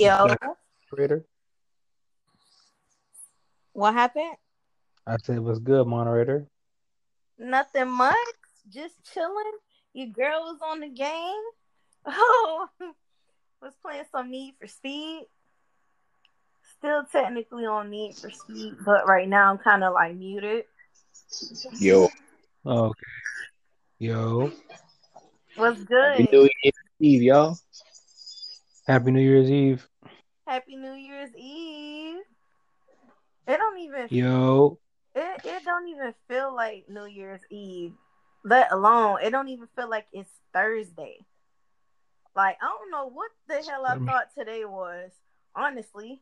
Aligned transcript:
Yo, 0.00 0.34
moderator. 0.90 1.26
what 3.74 3.92
happened? 3.92 4.34
I 5.06 5.18
said, 5.22 5.40
"What's 5.40 5.58
good, 5.58 5.86
moderator?" 5.86 6.46
Nothing 7.38 7.90
much. 7.90 8.16
Just 8.70 8.94
chilling. 9.12 9.58
Your 9.92 10.06
girl 10.06 10.40
was 10.40 10.58
on 10.62 10.80
the 10.80 10.88
game. 10.88 11.42
Oh, 12.06 12.66
was 13.60 13.74
playing 13.82 14.04
some 14.10 14.30
Need 14.30 14.54
for 14.58 14.66
Speed. 14.66 15.26
Still 16.78 17.04
technically 17.12 17.66
on 17.66 17.90
Need 17.90 18.16
for 18.16 18.30
Speed, 18.30 18.76
but 18.86 19.06
right 19.06 19.28
now 19.28 19.50
I'm 19.50 19.58
kind 19.58 19.84
of 19.84 19.92
like 19.92 20.16
muted. 20.16 20.64
Yo, 21.78 22.08
okay. 22.64 23.00
Yo, 23.98 24.50
What's 25.56 25.80
Happy 25.80 26.22
good? 26.22 26.32
New 26.32 26.48
Year's 26.62 26.74
Eve, 27.00 27.22
y'all. 27.22 27.58
Happy 28.86 29.10
New 29.10 29.20
Year's 29.20 29.50
Eve. 29.50 29.86
Happy 30.50 30.74
New 30.74 30.94
Year's 30.94 31.30
Eve. 31.36 32.22
It 33.46 33.56
don't 33.56 33.78
even 33.78 34.08
Yo, 34.10 34.80
it, 35.14 35.40
it 35.44 35.64
don't 35.64 35.86
even 35.86 36.12
feel 36.26 36.52
like 36.52 36.86
New 36.88 37.04
Year's 37.04 37.42
Eve. 37.50 37.92
Let 38.44 38.72
alone 38.72 39.18
it 39.22 39.30
don't 39.30 39.46
even 39.46 39.68
feel 39.76 39.88
like 39.88 40.06
it's 40.12 40.28
Thursday. 40.52 41.18
Like 42.34 42.56
I 42.60 42.66
don't 42.66 42.90
know 42.90 43.08
what 43.08 43.30
the 43.46 43.62
hell 43.70 43.86
I 43.86 43.94
I 43.94 43.98
thought 43.98 44.34
today 44.36 44.64
was. 44.64 45.12
Honestly, 45.54 46.20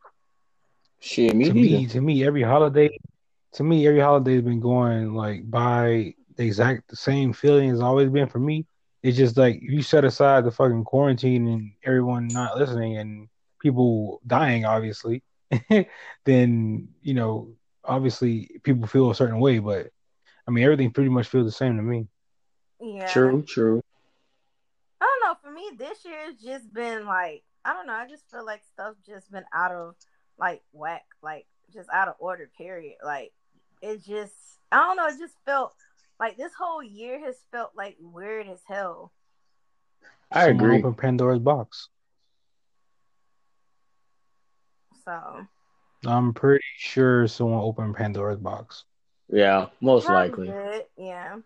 Shit, 1.01 1.34
me 1.34 1.46
to 1.46 1.54
neither. 1.54 1.76
me, 1.79 1.87
to 1.87 2.01
me, 2.02 2.26
every 2.26 2.42
holiday, 2.42 2.90
to 3.52 3.65
me, 3.65 3.87
every 3.87 4.01
holiday's 4.01 4.42
been 4.42 4.60
going 4.60 5.15
like 5.15 5.51
by 5.51 6.12
the 6.37 6.45
exact 6.45 6.88
the 6.88 6.96
same 6.96 7.32
feeling 7.32 7.70
has 7.70 7.80
always 7.80 8.10
been 8.10 8.29
for 8.29 8.40
me. 8.40 8.66
It's 9.02 9.16
just 9.16 9.38
like 9.38 9.59
you 9.62 9.80
set 9.80 10.04
aside 10.04 10.45
the 10.45 10.51
fucking 10.51 10.84
quarantine 10.84 11.48
and 11.48 11.73
everyone 11.82 12.29
not 12.29 12.59
listening 12.59 12.98
and 12.98 13.29
people 13.58 14.20
dying, 14.26 14.64
obviously, 14.64 15.22
then 16.24 16.88
you 17.02 17.14
know, 17.14 17.50
obviously 17.84 18.60
people 18.62 18.87
feel 18.87 19.10
a 19.10 19.15
certain 19.15 19.40
way. 19.40 19.59
But 19.59 19.88
I 20.46 20.50
mean, 20.50 20.65
everything 20.65 20.90
pretty 20.90 21.10
much 21.10 21.28
feels 21.28 21.46
the 21.46 21.52
same 21.52 21.76
to 21.76 21.82
me. 21.82 22.06
yeah. 22.80 23.06
True, 23.06 23.42
true. 23.42 23.82
I 25.00 25.04
don't 25.04 25.28
know. 25.28 25.37
For 25.42 25.54
me, 25.54 25.70
this 25.78 26.04
year 26.04 26.26
has 26.26 26.37
just 26.37 26.73
been 26.73 27.06
like 27.06 27.42
I 27.65 27.73
don't 27.73 27.87
know. 27.87 27.92
I 27.92 28.09
just 28.09 28.30
feel 28.30 28.45
like 28.45 28.62
stuff 28.73 28.95
just 29.06 29.30
been 29.30 29.45
out 29.54 29.72
of 29.72 29.95
like 30.38 30.62
whack, 30.72 31.04
like 31.22 31.46
just 31.72 31.88
out 31.93 32.09
of 32.09 32.15
order. 32.18 32.50
Period. 32.56 32.96
Like 33.04 33.32
it 33.82 34.04
just 34.04 34.34
I 34.72 34.76
don't 34.76 34.96
know. 34.96 35.06
It 35.06 35.18
just 35.18 35.37
felt 35.45 35.74
like 36.20 36.37
this 36.37 36.52
whole 36.59 36.82
year 36.82 37.20
has 37.20 37.37
felt 37.52 37.72
like 37.76 37.96
weird 38.00 38.48
as 38.48 38.60
hell. 38.66 39.12
I 40.30 40.48
agree. 40.48 40.78
Open 40.78 40.95
Pandora's 40.95 41.38
box. 41.38 41.88
So 45.09 46.10
I'm 46.10 46.32
pretty 46.34 46.64
sure 46.76 47.26
someone 47.26 47.60
opened 47.60 47.96
Pandora's 47.96 48.38
box. 48.38 48.84
Yeah, 49.30 49.66
most 49.80 50.06
probably 50.06 50.28
likely. 50.28 50.46
good. 50.48 50.84
Yeah. 50.96 51.37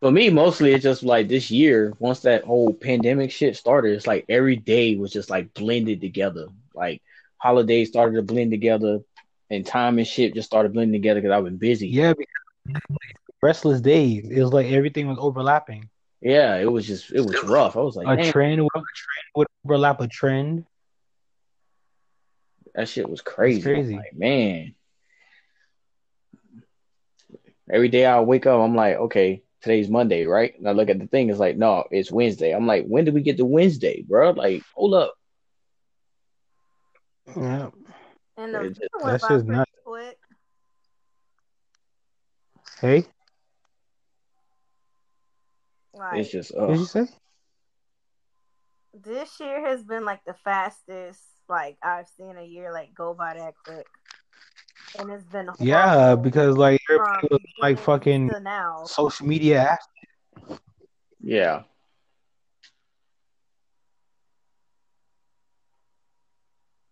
For 0.00 0.10
me, 0.10 0.30
mostly 0.30 0.72
it's 0.72 0.84
just 0.84 1.02
like 1.02 1.28
this 1.28 1.50
year, 1.50 1.92
once 1.98 2.20
that 2.20 2.44
whole 2.44 2.72
pandemic 2.72 3.32
shit 3.32 3.56
started, 3.56 3.94
it's 3.94 4.06
like 4.06 4.24
every 4.28 4.56
day 4.56 4.94
was 4.94 5.12
just 5.12 5.28
like 5.28 5.52
blended 5.54 6.00
together. 6.00 6.46
Like 6.74 7.02
holidays 7.38 7.88
started 7.88 8.14
to 8.14 8.22
blend 8.22 8.52
together 8.52 9.00
and 9.50 9.66
time 9.66 9.98
and 9.98 10.06
shit 10.06 10.34
just 10.34 10.46
started 10.46 10.72
blending 10.72 11.00
together 11.00 11.20
because 11.20 11.34
I've 11.34 11.44
been 11.44 11.56
busy. 11.56 11.88
Yeah, 11.88 12.14
because 12.14 12.80
restless 13.42 13.80
days. 13.80 14.28
It 14.30 14.40
was 14.40 14.52
like 14.52 14.66
everything 14.68 15.08
was 15.08 15.18
overlapping. 15.20 15.88
Yeah, 16.20 16.56
it 16.56 16.70
was 16.70 16.86
just, 16.86 17.12
it 17.12 17.20
was 17.20 17.42
rough. 17.44 17.76
I 17.76 17.80
was 17.80 17.96
like, 17.96 18.06
A 18.06 18.22
damn, 18.22 18.32
trend 18.32 18.62
would 18.62 18.70
a 18.74 18.78
trend 18.78 19.26
would 19.34 19.46
overlap 19.64 20.00
a 20.00 20.08
trend. 20.08 20.64
That 22.78 22.88
shit 22.88 23.10
was 23.10 23.20
crazy. 23.20 23.60
crazy. 23.60 23.94
I'm 23.94 23.98
like, 23.98 24.14
man. 24.14 24.72
Every 27.68 27.88
day 27.88 28.06
I 28.06 28.20
wake 28.20 28.46
up, 28.46 28.60
I'm 28.60 28.76
like, 28.76 28.94
okay, 28.94 29.42
today's 29.62 29.90
Monday, 29.90 30.26
right? 30.26 30.56
And 30.56 30.68
I 30.68 30.72
look 30.72 30.88
at 30.88 31.00
the 31.00 31.08
thing, 31.08 31.28
it's 31.28 31.40
like, 31.40 31.56
no, 31.56 31.84
it's 31.90 32.12
Wednesday. 32.12 32.52
I'm 32.54 32.68
like, 32.68 32.86
when 32.86 33.04
did 33.04 33.14
we 33.14 33.22
get 33.22 33.36
to 33.38 33.44
Wednesday, 33.44 34.04
bro? 34.06 34.30
Like, 34.30 34.62
hold 34.76 34.94
up. 34.94 35.12
Yeah. 37.26 37.70
And 38.36 38.54
the 38.54 38.68
just- 38.68 38.80
that's 39.04 39.26
just 39.26 39.46
pretty 39.46 39.58
nuts. 39.58 39.70
quick. 39.84 40.16
Hey, 42.80 43.06
Like 45.94 46.20
It's 46.20 46.30
just, 46.30 46.56
what 46.56 46.68
did 46.68 46.78
you 46.78 46.84
say? 46.84 47.08
this 48.94 49.40
year 49.40 49.66
has 49.66 49.82
been 49.82 50.04
like 50.04 50.20
the 50.24 50.34
fastest 50.44 51.24
like 51.48 51.76
I've 51.82 52.08
seen 52.08 52.36
a 52.36 52.44
year 52.44 52.72
like 52.72 52.94
go 52.94 53.14
by 53.14 53.34
that 53.34 53.54
quick. 53.64 53.86
And 54.98 55.10
it's 55.10 55.24
been 55.24 55.50
Yeah, 55.58 56.14
because 56.14 56.56
like 56.56 56.80
everybody 56.90 57.28
was 57.30 57.40
like 57.60 57.78
fucking 57.78 58.30
now. 58.42 58.84
social 58.84 59.26
media 59.26 59.76
apps. 59.76 60.58
Yeah. 61.20 61.62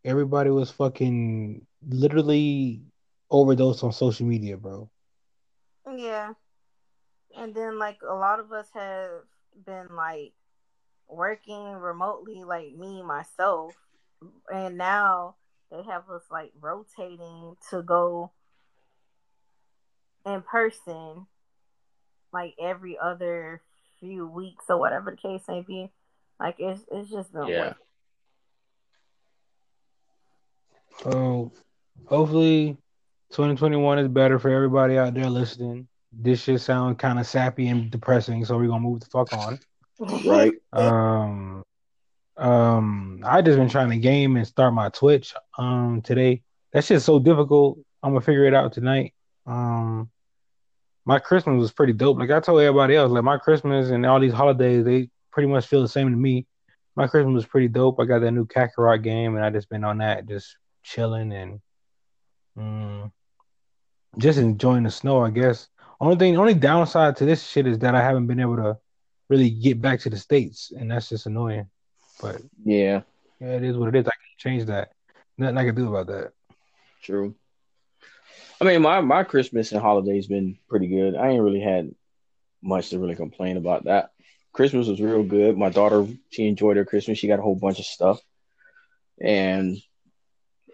Everybody 0.05 0.50
was 0.50 0.71
fucking 0.71 1.66
literally 1.89 2.83
overdosed 3.31 3.83
on 3.83 3.93
social 3.93 4.27
media, 4.27 4.56
bro. 4.56 4.89
Yeah. 5.97 6.34
And 7.37 7.55
then 7.55 7.78
like 7.78 7.99
a 8.09 8.15
lot 8.15 8.41
of 8.41 8.53
us 8.53 8.69
have 8.75 9.11
been 9.65 9.89
like 9.95 10.33
working 11.09 11.72
remotely, 11.72 12.45
like 12.45 12.75
me 12.75 13.03
myself. 13.03 13.75
And 14.53 14.78
now 14.78 15.37
they 15.71 15.82
have 15.82 16.09
us 16.10 16.22
like 16.31 16.53
rotating 16.60 17.56
to 17.71 17.82
go 17.82 18.32
in 20.25 20.43
person 20.43 21.27
like 22.32 22.54
every 22.60 22.99
other 22.99 23.62
few 24.00 24.27
weeks 24.27 24.65
or 24.69 24.78
whatever 24.78 25.10
the 25.10 25.16
case 25.16 25.43
may 25.49 25.62
be. 25.62 25.91
Like 26.38 26.56
it's 26.59 26.82
it's 26.91 27.10
just 27.10 27.32
been 27.32 27.49
Yeah. 27.49 27.60
weird. 27.60 27.75
So 31.03 31.53
hopefully 32.06 32.77
2021 33.31 33.98
is 33.98 34.09
better 34.09 34.38
for 34.38 34.50
everybody 34.50 34.98
out 34.98 35.15
there 35.15 35.31
listening. 35.31 35.88
This 36.12 36.43
shit 36.43 36.60
sound 36.60 36.98
kind 36.98 37.19
of 37.19 37.27
sappy 37.27 37.69
and 37.69 37.91
depressing, 37.91 38.44
so 38.44 38.56
we're 38.56 38.69
gonna 38.69 38.81
move 38.81 39.00
the 39.00 39.06
fuck 39.06 39.33
on. 39.33 39.59
Right. 39.98 40.53
Um, 40.75 41.62
um, 42.37 43.06
I 43.27 43.43
just 43.43 43.59
been 43.59 43.69
trying 43.69 43.91
to 43.91 43.97
game 43.97 44.37
and 44.37 44.47
start 44.47 44.73
my 44.75 44.89
Twitch 44.91 45.35
um 45.59 46.03
today. 46.03 46.43
That 46.73 46.85
shit's 46.85 47.05
so 47.05 47.19
difficult. 47.19 47.79
I'm 48.03 48.13
gonna 48.13 48.21
figure 48.21 48.45
it 48.45 48.55
out 48.55 48.73
tonight. 48.73 49.15
Um, 49.47 50.11
my 51.05 51.19
Christmas 51.19 51.59
was 51.59 51.73
pretty 51.73 51.93
dope. 51.93 52.19
Like 52.19 52.31
I 52.31 52.41
told 52.41 52.61
everybody 52.61 52.97
else, 52.97 53.11
like 53.11 53.25
my 53.25 53.39
Christmas 53.39 53.91
and 53.91 54.05
all 54.05 54.21
these 54.21 54.33
holidays, 54.33 54.85
they 54.85 55.09
pretty 55.31 55.49
much 55.49 55.67
feel 55.67 55.83
the 55.83 55.89
same 55.89 56.11
to 56.11 56.17
me. 56.17 56.47
My 56.97 57.07
Christmas 57.07 57.35
was 57.35 57.47
pretty 57.47 57.69
dope. 57.69 58.01
I 58.01 58.05
got 58.05 58.21
that 58.21 58.31
new 58.31 58.47
Kakarot 58.47 59.03
game, 59.03 59.37
and 59.37 59.45
I 59.45 59.51
just 59.51 59.69
been 59.69 59.85
on 59.85 59.99
that, 59.99 60.27
just 60.27 60.57
chilling 60.83 61.33
and 61.33 61.61
mm, 62.59 63.11
just 64.19 64.39
enjoying 64.39 64.85
the 64.85 64.91
snow. 64.91 65.21
I 65.23 65.31
guess. 65.31 65.69
Only 66.01 66.17
thing, 66.17 66.37
only 66.37 66.55
downside 66.55 67.17
to 67.17 67.25
this 67.25 67.47
shit 67.47 67.67
is 67.67 67.79
that 67.79 67.95
I 67.95 68.03
haven't 68.03 68.27
been 68.27 68.41
able 68.41 68.57
to 68.57 68.77
really 69.29 69.51
get 69.51 69.81
back 69.81 70.01
to 70.01 70.11
the 70.11 70.19
states, 70.19 70.73
and 70.77 70.91
that's 70.91 71.09
just 71.09 71.27
annoying. 71.27 71.69
But 72.21 72.41
Yeah. 72.65 73.03
Yeah, 73.41 73.49
it 73.49 73.65
is 73.65 73.77
what 73.77 73.89
it 73.89 73.99
is. 73.99 74.07
I 74.07 74.11
can't 74.11 74.39
change 74.39 74.65
that. 74.67 74.93
Nothing 75.39 75.59
I 75.59 75.65
can 75.65 75.75
do 75.75 75.89
about 75.95 76.07
that. 76.07 76.33
True. 77.03 77.35
I 78.61 78.65
mean, 78.65 78.83
my 78.83 79.01
my 79.01 79.23
Christmas 79.23 79.73
and 79.73 79.81
holidays 79.81 80.27
been 80.27 80.59
pretty 80.69 80.89
good. 80.89 81.15
I 81.15 81.29
ain't 81.29 81.43
really 81.43 81.61
had 81.61 81.95
much 82.63 82.91
to 82.91 82.99
really 82.99 83.15
complain 83.15 83.57
about 83.57 83.85
that. 83.85 84.11
Christmas 84.53 84.89
was 84.89 85.01
real 85.01 85.23
good. 85.23 85.59
My 85.59 85.69
daughter, 85.69 86.07
she 86.31 86.49
enjoyed 86.49 86.79
her 86.79 86.87
Christmas. 86.87 87.19
She 87.19 87.29
got 87.29 87.39
a 87.39 87.43
whole 87.43 87.55
bunch 87.55 87.79
of 87.79 87.85
stuff, 87.85 88.21
and 89.21 89.77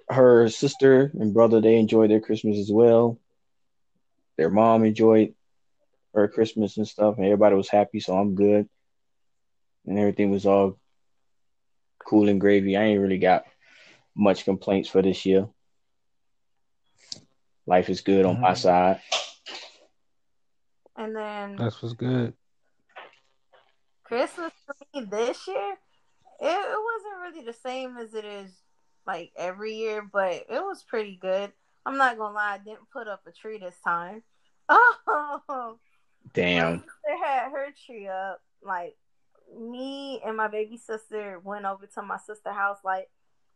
her 0.08 0.48
sister 0.48 1.10
and 1.14 1.34
brother 1.34 1.60
they 1.60 1.76
enjoyed 1.76 2.10
their 2.10 2.20
Christmas 2.20 2.58
as 2.58 2.70
well. 2.70 3.18
Their 4.36 4.50
mom 4.50 4.84
enjoyed 4.84 5.34
her 6.14 6.28
Christmas 6.28 6.76
and 6.76 6.86
stuff, 6.86 7.16
and 7.16 7.24
everybody 7.26 7.56
was 7.56 7.68
happy. 7.68 7.98
So 7.98 8.16
I'm 8.16 8.36
good, 8.36 8.68
and 9.86 9.98
everything 9.98 10.30
was 10.30 10.46
all 10.46 10.78
cool 12.12 12.28
and 12.28 12.38
gravy. 12.38 12.76
I 12.76 12.82
ain't 12.82 13.00
really 13.00 13.16
got 13.16 13.46
much 14.14 14.44
complaints 14.44 14.86
for 14.86 15.00
this 15.00 15.24
year. 15.24 15.48
Life 17.66 17.88
is 17.88 18.02
good 18.02 18.26
on 18.26 18.38
my 18.38 18.52
Mhm. 18.52 18.56
side. 18.58 19.00
And 20.94 21.16
then 21.16 21.56
That's 21.56 21.80
what's 21.80 21.94
good. 21.94 22.34
Christmas 24.04 24.52
for 24.66 24.74
me 24.92 25.06
this 25.06 25.48
year, 25.48 25.72
it, 26.38 26.46
it 26.48 26.78
wasn't 26.84 27.20
really 27.22 27.46
the 27.46 27.54
same 27.54 27.96
as 27.96 28.12
it 28.12 28.26
is 28.26 28.60
like 29.06 29.32
every 29.34 29.72
year, 29.72 30.02
but 30.02 30.32
it 30.50 30.62
was 30.62 30.82
pretty 30.82 31.16
good. 31.16 31.50
I'm 31.86 31.96
not 31.96 32.18
gonna 32.18 32.34
lie, 32.34 32.56
I 32.56 32.58
didn't 32.58 32.90
put 32.92 33.08
up 33.08 33.22
a 33.26 33.32
tree 33.32 33.56
this 33.56 33.80
time. 33.82 34.22
Oh, 34.68 35.78
my 36.28 36.30
Damn. 36.34 36.78
sister 36.80 37.24
had 37.24 37.50
her 37.52 37.68
tree 37.86 38.06
up. 38.06 38.42
Like 38.62 38.96
me 39.58 40.20
and 40.24 40.36
my 40.36 40.48
baby 40.48 40.76
sister 40.76 41.40
went 41.42 41.64
over 41.64 41.86
to 41.86 42.02
my 42.02 42.18
sister's 42.18 42.54
house 42.54 42.78
like 42.84 43.08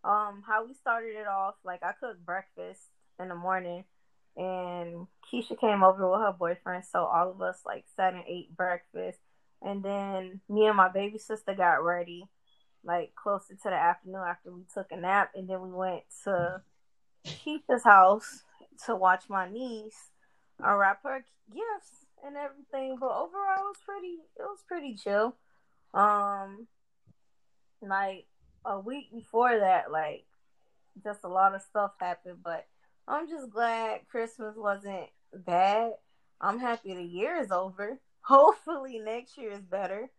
um, 0.04 0.42
how 0.46 0.64
we 0.64 0.74
started 0.74 1.16
it 1.16 1.26
off, 1.26 1.54
like 1.64 1.82
I 1.82 1.92
cooked 1.92 2.24
breakfast 2.24 2.80
in 3.18 3.28
the 3.28 3.34
morning, 3.34 3.84
and 4.36 5.06
Keisha 5.26 5.58
came 5.58 5.82
over 5.82 6.08
with 6.08 6.20
her 6.20 6.32
boyfriend, 6.38 6.84
so 6.84 7.04
all 7.04 7.30
of 7.30 7.42
us 7.42 7.60
like 7.66 7.84
sat 7.96 8.14
and 8.14 8.22
ate 8.28 8.56
breakfast, 8.56 9.18
and 9.62 9.82
then 9.82 10.40
me 10.48 10.66
and 10.66 10.76
my 10.76 10.88
baby 10.88 11.18
sister 11.18 11.54
got 11.54 11.84
ready, 11.84 12.28
like 12.84 13.14
closer 13.16 13.54
to 13.54 13.60
the 13.64 13.74
afternoon 13.74 14.22
after 14.24 14.52
we 14.52 14.62
took 14.72 14.92
a 14.92 14.96
nap, 14.96 15.32
and 15.34 15.48
then 15.48 15.60
we 15.60 15.72
went 15.72 16.02
to 16.22 16.62
Keisha's 17.26 17.82
house 17.82 18.44
to 18.86 18.94
watch 18.94 19.24
my 19.28 19.50
niece 19.50 20.10
unwrap 20.58 21.02
her 21.02 21.24
gifts 21.50 22.06
and 22.24 22.36
everything. 22.36 22.96
But 22.98 23.10
overall, 23.10 23.58
it 23.58 23.62
was 23.62 23.76
pretty. 23.84 24.18
It 24.38 24.42
was 24.42 24.64
pretty 24.66 24.94
chill. 24.94 25.36
Um, 25.94 26.66
like 27.82 28.26
a 28.64 28.80
week 28.80 29.12
before 29.12 29.58
that, 29.58 29.90
like 29.90 30.24
just 31.02 31.24
a 31.24 31.28
lot 31.28 31.54
of 31.54 31.62
stuff 31.62 31.92
happened. 32.00 32.38
But 32.42 32.66
I'm 33.06 33.28
just 33.28 33.50
glad 33.50 34.08
Christmas 34.08 34.54
wasn't 34.56 35.08
bad. 35.32 35.92
I'm 36.40 36.58
happy 36.58 36.94
the 36.94 37.02
year 37.02 37.36
is 37.36 37.50
over. 37.50 37.98
Hopefully 38.22 38.98
next 38.98 39.38
year 39.38 39.52
is 39.52 39.62
better. 39.62 40.10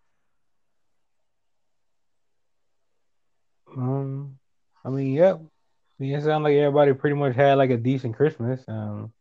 Um, 3.76 4.40
I 4.84 4.90
mean, 4.90 5.14
yep. 5.14 5.42
Yeah, 6.00 6.18
it 6.18 6.24
sounds 6.24 6.44
like 6.44 6.56
everybody 6.56 6.94
pretty 6.94 7.16
much 7.16 7.36
had 7.36 7.58
like 7.58 7.72
a 7.72 7.78
decent 7.78 8.16
Christmas. 8.16 8.64
Um, 8.68 9.12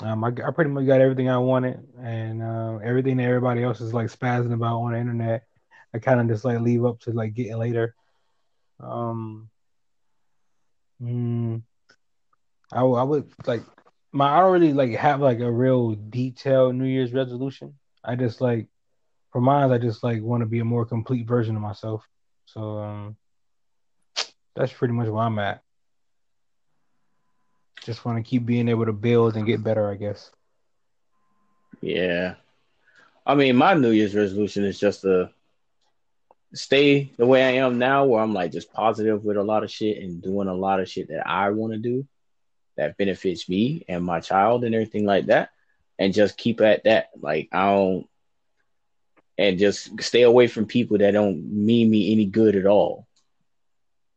um, 0.00 0.22
I, 0.22 0.28
I 0.28 0.50
pretty 0.52 0.70
much 0.70 0.86
got 0.86 1.00
everything 1.00 1.28
I 1.28 1.38
wanted, 1.38 1.80
and 2.00 2.42
uh, 2.42 2.78
everything 2.84 3.16
that 3.16 3.24
everybody 3.24 3.62
else 3.62 3.80
is 3.80 3.92
like 3.92 4.06
spazzing 4.06 4.52
about 4.52 4.80
on 4.80 4.92
the 4.92 4.98
internet, 4.98 5.44
I 5.94 5.98
kind 5.98 6.20
of 6.20 6.28
just 6.28 6.44
like 6.44 6.60
leave 6.60 6.84
up 6.84 7.00
to 7.00 7.12
like 7.12 7.34
getting 7.34 7.58
later. 7.58 7.94
Um, 8.80 9.50
mm, 11.02 11.62
I, 12.72 12.80
I 12.80 13.02
would 13.02 13.32
like 13.46 13.62
my 14.12 14.36
I 14.36 14.40
don't 14.40 14.52
really 14.52 14.72
like 14.72 14.92
have 14.92 15.20
like 15.20 15.40
a 15.40 15.50
real 15.50 15.94
detailed 15.94 16.76
New 16.76 16.86
Year's 16.86 17.12
resolution. 17.12 17.74
I 18.04 18.14
just 18.14 18.40
like 18.40 18.68
for 19.32 19.40
mine, 19.40 19.70
I 19.72 19.78
just 19.78 20.02
like 20.04 20.22
want 20.22 20.42
to 20.42 20.46
be 20.46 20.60
a 20.60 20.64
more 20.64 20.86
complete 20.86 21.26
version 21.26 21.56
of 21.56 21.62
myself. 21.62 22.06
So 22.46 22.78
um, 22.78 23.16
that's 24.54 24.72
pretty 24.72 24.94
much 24.94 25.08
where 25.08 25.24
I'm 25.24 25.38
at. 25.38 25.62
Just 27.88 28.04
want 28.04 28.22
to 28.22 28.22
keep 28.22 28.44
being 28.44 28.68
able 28.68 28.84
to 28.84 28.92
build 28.92 29.34
and 29.34 29.46
get 29.46 29.64
better, 29.64 29.90
I 29.90 29.94
guess. 29.94 30.30
Yeah. 31.80 32.34
I 33.24 33.34
mean, 33.34 33.56
my 33.56 33.72
New 33.72 33.92
Year's 33.92 34.14
resolution 34.14 34.66
is 34.66 34.78
just 34.78 35.00
to 35.00 35.30
stay 36.52 37.10
the 37.16 37.24
way 37.24 37.42
I 37.42 37.64
am 37.64 37.78
now, 37.78 38.04
where 38.04 38.22
I'm 38.22 38.34
like 38.34 38.52
just 38.52 38.74
positive 38.74 39.24
with 39.24 39.38
a 39.38 39.42
lot 39.42 39.64
of 39.64 39.70
shit 39.70 40.02
and 40.02 40.20
doing 40.20 40.48
a 40.48 40.54
lot 40.54 40.80
of 40.80 40.90
shit 40.90 41.08
that 41.08 41.26
I 41.26 41.48
want 41.48 41.72
to 41.72 41.78
do 41.78 42.06
that 42.76 42.98
benefits 42.98 43.48
me 43.48 43.86
and 43.88 44.04
my 44.04 44.20
child 44.20 44.64
and 44.64 44.74
everything 44.74 45.06
like 45.06 45.24
that. 45.28 45.48
And 45.98 46.12
just 46.12 46.36
keep 46.36 46.60
at 46.60 46.84
that. 46.84 47.08
Like, 47.18 47.48
I 47.52 47.70
don't, 47.70 48.06
and 49.38 49.58
just 49.58 50.02
stay 50.02 50.24
away 50.24 50.46
from 50.46 50.66
people 50.66 50.98
that 50.98 51.12
don't 51.12 51.42
mean 51.50 51.88
me 51.88 52.12
any 52.12 52.26
good 52.26 52.54
at 52.54 52.66
all. 52.66 53.06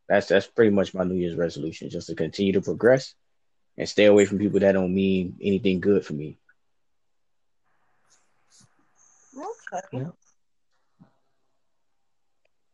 That's 0.09 0.27
that's 0.27 0.47
pretty 0.47 0.71
much 0.71 0.94
my 0.94 1.06
New 1.06 1.15
Year's 1.15 1.38
resolution, 1.38 1.89
just 1.89 2.07
to 2.07 2.15
continue 2.15 2.51
to 2.51 2.62
progress 2.62 3.15
and 3.77 3.88
stay 3.88 4.06
away 4.06 4.25
from 4.25 4.38
people 4.38 4.59
that 4.59 4.73
don't 4.73 4.94
mean 4.94 5.38
anything 5.41 5.79
good 5.79 6.06
for 6.06 6.13
me. 6.13 6.38
Okay. 9.35 9.88
Yeah. 9.94 10.09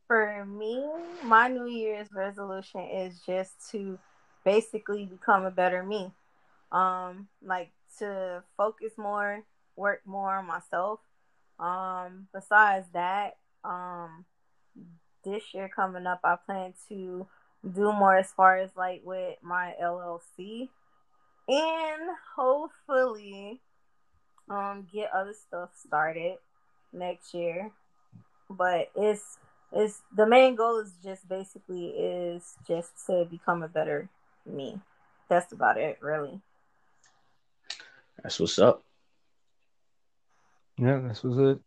For 0.07 0.45
me, 0.45 0.85
my 1.23 1.49
New 1.49 1.67
Year's 1.67 2.07
resolution 2.11 2.81
is 2.81 3.19
just 3.25 3.69
to 3.71 3.99
basically 4.45 5.05
become 5.05 5.45
a 5.45 5.51
better 5.51 5.83
me. 5.83 6.11
Um, 6.71 7.27
like 7.43 7.71
to 7.99 8.43
focus 8.55 8.93
more, 8.97 9.43
work 9.75 10.01
more 10.05 10.35
on 10.35 10.47
myself. 10.47 10.99
Um, 11.59 12.27
besides 12.33 12.87
that, 12.93 13.37
um, 13.63 14.25
this 15.23 15.53
year 15.53 15.69
coming 15.73 16.07
up, 16.07 16.21
I 16.23 16.37
plan 16.45 16.73
to 16.89 17.27
do 17.69 17.91
more 17.91 18.15
as 18.15 18.31
far 18.31 18.57
as 18.57 18.71
like 18.75 19.01
with 19.03 19.35
my 19.41 19.73
LLC 19.81 20.69
and 21.47 22.01
hopefully 22.35 23.61
um 24.49 24.87
get 24.91 25.11
other 25.13 25.33
stuff 25.33 25.69
started 25.75 26.37
next 26.93 27.33
year. 27.33 27.71
But 28.49 28.89
it's 28.95 29.37
it's 29.71 30.01
the 30.15 30.25
main 30.25 30.55
goal 30.55 30.79
is 30.79 30.93
just 31.03 31.27
basically 31.27 31.87
is 31.87 32.55
just 32.67 32.91
to 33.07 33.25
become 33.29 33.63
a 33.63 33.67
better 33.67 34.09
me. 34.45 34.79
That's 35.29 35.51
about 35.51 35.77
it, 35.77 35.97
really. 36.01 36.39
That's 38.23 38.39
what's 38.39 38.59
up. 38.59 38.83
Yeah, 40.77 40.99
that's 41.05 41.23
what's 41.23 41.37
it. 41.37 41.59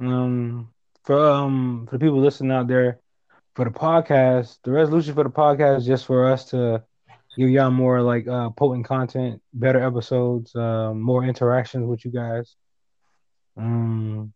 Um, 0.00 0.72
for 1.04 1.30
um 1.30 1.86
for 1.88 1.98
the 1.98 2.04
people 2.04 2.20
listening 2.20 2.52
out 2.52 2.68
there, 2.68 2.98
for 3.54 3.64
the 3.64 3.70
podcast, 3.70 4.58
the 4.64 4.72
resolution 4.72 5.14
for 5.14 5.24
the 5.24 5.30
podcast 5.30 5.78
is 5.78 5.86
just 5.86 6.06
for 6.06 6.30
us 6.30 6.46
to 6.46 6.82
give 7.36 7.50
y'all 7.50 7.70
more 7.70 8.02
like 8.02 8.28
uh 8.28 8.50
potent 8.50 8.86
content, 8.86 9.40
better 9.52 9.82
episodes, 9.82 10.54
uh, 10.54 10.92
more 10.94 11.24
interactions 11.24 11.86
with 11.86 12.04
you 12.04 12.10
guys. 12.10 12.56
Um, 13.56 14.32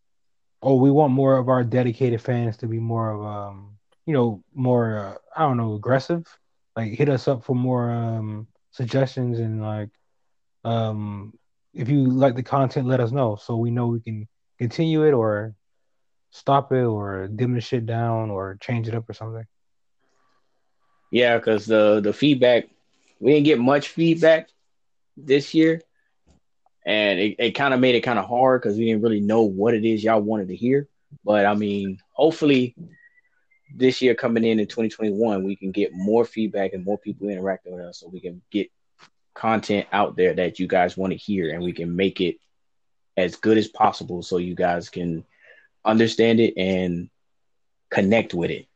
oh, 0.63 0.77
we 0.77 0.91
want 0.91 1.13
more 1.13 1.37
of 1.37 1.49
our 1.49 1.65
dedicated 1.65 2.21
fans 2.21 2.57
to 2.59 2.67
be 2.67 2.79
more 2.79 3.11
of 3.11 3.25
um, 3.25 3.77
you 4.07 4.13
know, 4.13 4.43
more 4.55 4.99
uh, 4.99 5.15
I 5.37 5.43
don't 5.43 5.57
know, 5.57 5.75
aggressive. 5.75 6.25
Like 6.75 6.93
hit 6.93 7.09
us 7.09 7.29
up 7.29 7.45
for 7.45 7.55
more 7.55 7.91
um 7.91 8.47
suggestions 8.71 9.39
and 9.39 9.63
like 9.63 9.89
um 10.65 11.33
if 11.73 11.89
you 11.89 12.07
like 12.07 12.35
the 12.35 12.43
content, 12.43 12.87
let 12.87 13.01
us 13.01 13.13
know 13.13 13.37
so 13.37 13.57
we 13.57 13.71
know 13.71 13.87
we 13.87 14.01
can 14.01 14.27
continue 14.59 15.07
it 15.07 15.13
or 15.13 15.55
stop 16.31 16.73
it 16.73 16.85
or 16.85 17.29
dim 17.29 17.55
the 17.55 17.61
shit 17.61 17.87
down 17.87 18.31
or 18.31 18.57
change 18.61 18.89
it 18.89 18.95
up 18.95 19.09
or 19.09 19.13
something. 19.13 19.45
Yeah, 21.11 21.37
because 21.37 21.67
the 21.67 22.01
the 22.01 22.13
feedback 22.13 22.69
we 23.19 23.33
didn't 23.33 23.47
get 23.47 23.59
much 23.59 23.89
feedback 23.89 24.49
this 25.17 25.55
year, 25.55 25.81
and 26.85 27.19
it, 27.19 27.37
it 27.39 27.51
kind 27.53 27.75
of 27.75 27.81
made 27.81 27.95
it 27.95 28.03
kind 28.03 28.19
of 28.19 28.27
hard 28.29 28.63
because 28.63 28.77
we 28.77 28.87
didn't 28.87 29.03
really 29.03 29.21
know 29.21 29.43
what 29.43 29.75
it 29.75 29.85
is 29.85 30.05
y'all 30.05 30.21
wanted 30.21 30.49
to 30.49 30.57
hear. 30.57 30.89
But 31.25 31.47
I 31.47 31.55
mean, 31.55 31.99
hopefully, 32.13 32.75
this 33.75 34.03
year 34.03 34.15
coming 34.15 34.45
in 34.45 34.61
in 34.61 34.67
2021, 34.67 35.45
we 35.45 35.57
can 35.57 35.73
get 35.73 35.93
more 35.93 36.25
feedback 36.25 36.73
and 36.73 36.85
more 36.85 36.99
people 36.99 37.29
interacting 37.29 37.75
with 37.75 37.85
us, 37.85 38.01
so 38.01 38.09
we 38.09 38.21
can 38.21 38.43
get 38.51 38.71
content 39.35 39.87
out 39.93 40.17
there 40.17 40.35
that 40.35 40.59
you 40.59 40.67
guys 40.67 40.97
want 40.97 41.13
to 41.13 41.19
hear, 41.19 41.53
and 41.53 41.63
we 41.63 41.73
can 41.73 41.97
make 41.97 42.21
it 42.21 42.37
as 43.17 43.37
good 43.37 43.57
as 43.57 43.69
possible, 43.69 44.23
so 44.23 44.37
you 44.37 44.55
guys 44.55 44.91
can 44.91 45.25
understand 45.85 46.41
it 46.41 46.55
and 46.57 47.09
connect 47.91 48.35
with 48.35 48.51
it. 48.51 48.67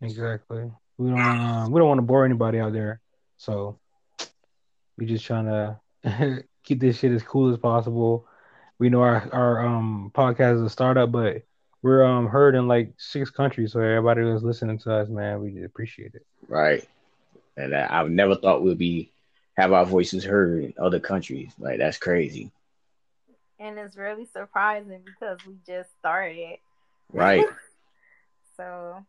Exactly. 0.00 0.70
We 0.98 1.10
don't 1.10 1.18
uh, 1.18 1.66
we 1.70 1.78
don't 1.78 1.88
want 1.88 1.98
to 1.98 2.02
bore 2.02 2.24
anybody 2.24 2.58
out 2.58 2.72
there, 2.72 3.00
so 3.36 3.78
we're 4.96 5.08
just 5.08 5.24
trying 5.24 5.46
to 6.04 6.44
keep 6.64 6.80
this 6.80 6.98
shit 6.98 7.12
as 7.12 7.22
cool 7.22 7.52
as 7.52 7.58
possible. 7.58 8.26
We 8.78 8.90
know 8.90 9.02
our 9.02 9.28
our 9.32 9.66
um 9.66 10.10
podcast 10.14 10.56
is 10.56 10.62
a 10.62 10.70
startup, 10.70 11.10
but 11.10 11.42
we're 11.82 12.04
um 12.04 12.28
heard 12.28 12.54
in 12.54 12.68
like 12.68 12.92
six 12.98 13.30
countries, 13.30 13.72
so 13.72 13.80
everybody 13.80 14.22
that's 14.24 14.42
listening 14.42 14.78
to 14.80 14.94
us, 14.94 15.08
man, 15.08 15.40
we 15.40 15.64
appreciate 15.64 16.14
it. 16.14 16.26
Right. 16.48 16.86
And 17.56 17.74
I, 17.74 18.00
I 18.00 18.08
never 18.08 18.36
thought 18.36 18.62
we'd 18.62 18.78
be 18.78 19.12
have 19.56 19.72
our 19.72 19.84
voices 19.84 20.24
heard 20.24 20.64
in 20.64 20.74
other 20.78 21.00
countries. 21.00 21.52
Like 21.58 21.78
that's 21.78 21.98
crazy. 21.98 22.50
And 23.58 23.78
it's 23.78 23.96
really 23.96 24.26
surprising 24.32 25.02
because 25.04 25.38
we 25.46 25.54
just 25.66 25.90
started. 25.98 26.58
Right. 27.12 27.44
so 28.56 29.04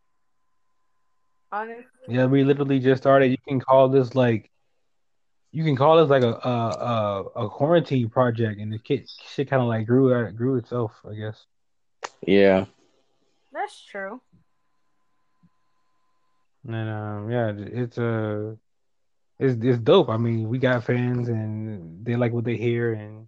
honestly, 1.53 1.86
Yeah, 2.07 2.25
we 2.25 2.43
literally 2.43 2.79
just 2.79 3.03
started. 3.03 3.31
You 3.31 3.38
can 3.48 3.60
call 3.60 3.88
this 3.89 4.15
like 4.15 4.50
you 5.51 5.63
can 5.63 5.75
call 5.75 5.98
this 5.98 6.10
like 6.10 6.24
a 6.24 6.33
a 6.33 7.24
a, 7.39 7.45
a 7.45 7.50
quarantine 7.50 8.10
project, 8.10 8.60
and 8.60 8.74
the 8.74 8.79
kid 8.79 9.07
shit 9.27 9.50
kind 9.50 9.62
of 9.62 9.67
like 9.67 9.86
grew 9.86 10.13
out 10.13 10.36
grew 10.36 10.57
itself, 10.57 11.00
I 11.10 11.13
guess. 11.13 11.45
Yeah. 12.25 12.65
that's 13.51 13.86
true. 13.86 14.19
And 16.67 16.89
um, 16.89 17.31
yeah, 17.31 17.53
it's 17.55 17.98
uh, 17.98 18.55
it's 19.39 19.63
it's 19.63 19.77
dope. 19.79 20.10
I 20.10 20.17
mean, 20.17 20.50
we 20.50 20.57
got 20.57 20.83
fans, 20.83 21.29
and 21.29 22.05
they 22.05 22.15
like 22.15 22.33
what 22.33 22.45
they 22.45 22.57
hear, 22.57 22.93
and 22.93 23.27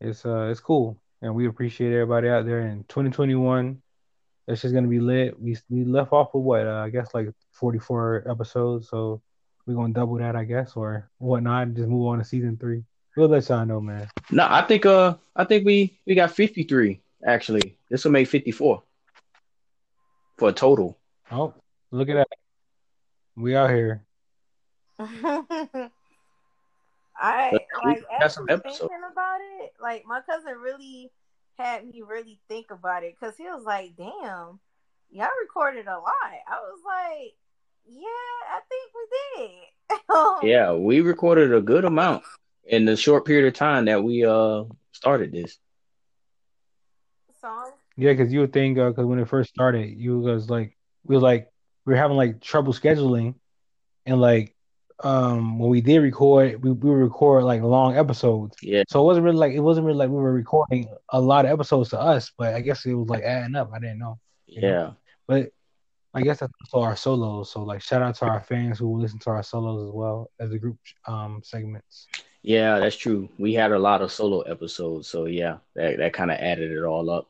it's 0.00 0.24
uh, 0.24 0.48
it's 0.50 0.60
cool, 0.60 1.00
and 1.22 1.34
we 1.34 1.46
appreciate 1.48 1.92
everybody 1.92 2.28
out 2.28 2.44
there. 2.46 2.60
In 2.60 2.84
2021, 2.84 3.82
it's 4.46 4.62
just 4.62 4.74
gonna 4.74 4.88
be 4.88 5.00
lit. 5.00 5.38
We 5.40 5.56
we 5.70 5.84
left 5.84 6.12
off 6.12 6.34
with 6.34 6.44
what 6.44 6.66
uh, 6.66 6.82
I 6.84 6.90
guess 6.90 7.14
like 7.14 7.28
44 7.52 8.24
episodes, 8.30 8.88
so 8.88 9.20
we're 9.66 9.74
gonna 9.74 9.92
double 9.92 10.16
that, 10.18 10.36
I 10.36 10.44
guess, 10.44 10.76
or 10.76 11.10
whatnot. 11.18 11.68
and 11.68 11.76
Just 11.76 11.88
move 11.88 12.06
on 12.08 12.18
to 12.18 12.24
season 12.24 12.56
three. 12.56 12.84
We'll 13.16 13.28
let 13.28 13.48
y'all 13.48 13.64
know, 13.66 13.80
man. 13.80 14.08
No, 14.30 14.46
I 14.48 14.62
think 14.62 14.86
uh 14.86 15.16
I 15.34 15.44
think 15.44 15.64
we 15.66 15.98
we 16.06 16.14
got 16.14 16.30
53 16.30 17.00
actually. 17.26 17.76
This 17.90 18.04
will 18.04 18.12
make 18.12 18.28
54. 18.28 18.82
for 20.38 20.48
a 20.48 20.52
total. 20.52 20.96
Oh, 21.30 21.54
look 21.90 22.08
at 22.08 22.14
that. 22.14 22.28
We 23.36 23.56
out 23.56 23.70
here. 23.70 24.02
I 27.18 27.52
But 27.52 27.62
we 27.84 27.90
like 27.90 28.02
got 28.20 28.32
some 28.32 28.46
episodes. 28.48 28.78
thinking 28.80 29.00
about 29.10 29.40
it. 29.60 29.72
Like 29.80 30.04
my 30.06 30.20
cousin 30.20 30.56
really 30.58 31.10
had 31.58 31.86
me 31.86 32.02
really 32.02 32.40
think 32.48 32.70
about 32.70 33.04
it 33.04 33.14
because 33.18 33.36
he 33.36 33.44
was 33.44 33.64
like, 33.64 33.96
"Damn, 33.96 34.60
y'all 35.10 35.28
recorded 35.40 35.86
a 35.86 35.98
lot." 35.98 36.12
I 36.46 36.58
was 36.60 36.80
like, 36.84 37.34
"Yeah, 37.86 38.06
I 38.50 38.60
think 38.68 38.92
we 38.94 39.46
did." 39.46 39.50
Yeah, 40.42 40.72
we 40.72 41.00
recorded 41.00 41.54
a 41.54 41.60
good 41.60 41.84
amount 41.84 42.24
in 42.64 42.84
the 42.84 42.96
short 42.96 43.24
period 43.24 43.46
of 43.46 43.54
time 43.54 43.84
that 43.86 44.02
we 44.02 44.24
uh 44.24 44.64
started 44.92 45.32
this. 45.32 45.58
So 47.40 47.72
Yeah, 47.96 48.12
because 48.12 48.32
you 48.32 48.40
would 48.40 48.52
think 48.52 48.76
because 48.76 49.06
when 49.06 49.18
it 49.18 49.28
first 49.28 49.50
started, 49.50 49.96
you 49.98 50.18
was 50.18 50.50
like 50.50 50.76
we 51.04 51.14
were 51.14 51.22
like 51.22 51.50
we 51.84 51.92
were 51.92 51.98
having 51.98 52.16
like 52.16 52.40
trouble 52.40 52.72
scheduling, 52.72 53.36
and 54.04 54.20
like 54.20 54.55
um 55.04 55.58
when 55.58 55.68
we 55.70 55.80
did 55.82 55.98
record, 55.98 56.62
we 56.62 56.72
we 56.72 56.90
would 56.90 56.96
record 56.96 57.44
like 57.44 57.62
long 57.62 57.96
episodes. 57.96 58.56
Yeah, 58.62 58.84
So 58.88 59.00
it 59.02 59.04
wasn't 59.04 59.24
really 59.24 59.36
like 59.36 59.52
it 59.52 59.60
wasn't 59.60 59.86
really 59.86 59.98
like 59.98 60.08
we 60.08 60.16
were 60.16 60.32
recording 60.32 60.88
a 61.10 61.20
lot 61.20 61.44
of 61.44 61.50
episodes 61.52 61.90
to 61.90 62.00
us, 62.00 62.32
but 62.38 62.54
I 62.54 62.60
guess 62.60 62.84
it 62.86 62.94
was 62.94 63.08
like 63.08 63.22
adding 63.22 63.56
up. 63.56 63.70
I 63.74 63.78
didn't 63.78 63.98
know, 63.98 64.18
yeah, 64.46 64.92
but 65.26 65.50
I 66.14 66.22
guess 66.22 66.40
that's 66.40 66.52
also 66.64 66.84
our 66.84 66.96
solos. 66.96 67.50
So 67.50 67.62
like 67.62 67.82
shout 67.82 68.00
out 68.02 68.14
to 68.16 68.24
our 68.26 68.40
fans 68.40 68.78
who 68.78 68.98
listen 68.98 69.18
to 69.20 69.30
our 69.30 69.42
solos 69.42 69.86
as 69.88 69.92
well 69.94 70.30
as 70.40 70.50
the 70.50 70.58
group 70.58 70.78
um 71.06 71.42
segments. 71.44 72.08
yeah. 72.42 72.78
That's 72.78 72.96
true. 72.96 73.28
We 73.38 73.52
had 73.54 73.72
a 73.72 73.78
lot 73.78 74.00
of 74.02 74.10
solo 74.12 74.40
episodes, 74.42 75.08
so 75.08 75.26
yeah, 75.26 75.58
that 75.74 75.98
that 75.98 76.12
kind 76.14 76.30
of 76.30 76.38
added 76.38 76.70
it 76.72 76.84
all 76.84 77.10
up. 77.10 77.28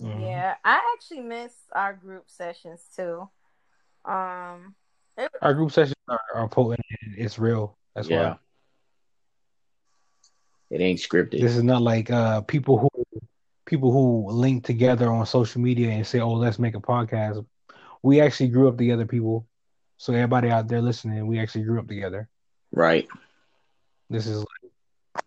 Mhm. 0.00 0.20
yeah, 0.22 0.54
I 0.64 0.80
actually 0.94 1.20
miss 1.22 1.54
our 1.72 1.92
group 1.94 2.28
sessions 2.28 2.88
too. 2.94 3.28
Um, 4.04 4.74
it, 4.74 4.83
Our 5.42 5.54
group 5.54 5.72
sessions 5.72 5.94
are, 6.08 6.20
are 6.34 6.48
potent. 6.48 6.80
and 7.02 7.14
It's 7.18 7.38
real. 7.38 7.76
That's 7.94 8.08
yeah, 8.08 8.30
why. 8.30 8.38
it 10.70 10.80
ain't 10.80 10.98
scripted. 10.98 11.40
This 11.40 11.56
is 11.56 11.62
not 11.62 11.82
like 11.82 12.10
uh 12.10 12.40
people 12.42 12.78
who 12.78 12.88
people 13.66 13.92
who 13.92 14.30
link 14.30 14.64
together 14.64 15.10
on 15.10 15.26
social 15.26 15.60
media 15.60 15.90
and 15.90 16.06
say, 16.06 16.20
"Oh, 16.20 16.32
let's 16.32 16.58
make 16.58 16.74
a 16.74 16.80
podcast." 16.80 17.44
We 18.02 18.20
actually 18.20 18.48
grew 18.48 18.68
up 18.68 18.76
together, 18.76 19.06
people. 19.06 19.46
So 19.96 20.12
everybody 20.12 20.50
out 20.50 20.68
there 20.68 20.82
listening, 20.82 21.26
we 21.26 21.38
actually 21.38 21.64
grew 21.64 21.78
up 21.78 21.88
together. 21.88 22.28
Right. 22.72 23.08
This 24.10 24.26
is 24.26 24.44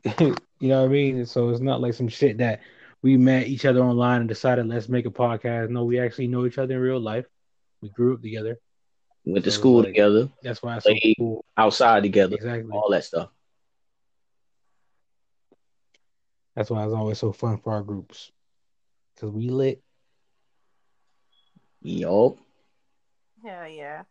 like, 0.06 0.20
you 0.20 0.68
know 0.68 0.82
what 0.82 0.90
I 0.90 0.94
mean? 0.94 1.26
So 1.26 1.50
it's 1.50 1.62
not 1.62 1.82
like 1.82 1.94
some 1.94 2.08
shit 2.10 2.38
that 2.38 2.62
we 3.02 3.18
met 3.18 3.48
each 3.48 3.66
other 3.66 3.82
online 3.82 4.22
and 4.22 4.30
decided 4.30 4.68
let's 4.68 4.90
make 4.90 5.06
a 5.06 5.10
podcast. 5.12 5.70
No, 5.70 5.86
we 5.86 6.00
actually 6.00 6.28
know 6.28 6.46
each 6.46 6.58
other 6.58 6.76
in 6.76 6.80
real 6.80 7.00
life. 7.00 7.26
We 7.82 7.90
grew 7.90 8.14
up 8.14 8.22
together. 8.22 8.60
Went 9.30 9.44
to 9.44 9.52
So 9.52 9.60
school 9.60 9.78
like- 9.80 9.88
together, 9.88 10.30
That's 10.42 10.64
why 10.64 10.78
it's 10.78 10.86
so 10.86 10.92
Like, 10.92 11.16
cool. 11.20 11.44
outside 11.58 12.04
together, 12.04 12.36
Exactly. 12.36 12.72
all 12.72 12.90
that 12.92 13.04
stuff. 13.04 13.30
That's 16.56 16.70
why 16.70 16.86
it's 16.86 16.94
always 16.94 17.20
so 17.20 17.32
fun 17.32 17.58
for 17.58 17.74
our 17.74 17.84
groups. 17.84 18.32
Cause 19.20 19.32
we 19.32 19.50
lit. 19.50 19.82
Yup. 21.82 22.38
hell 23.44 23.68
yeah. 23.68 24.04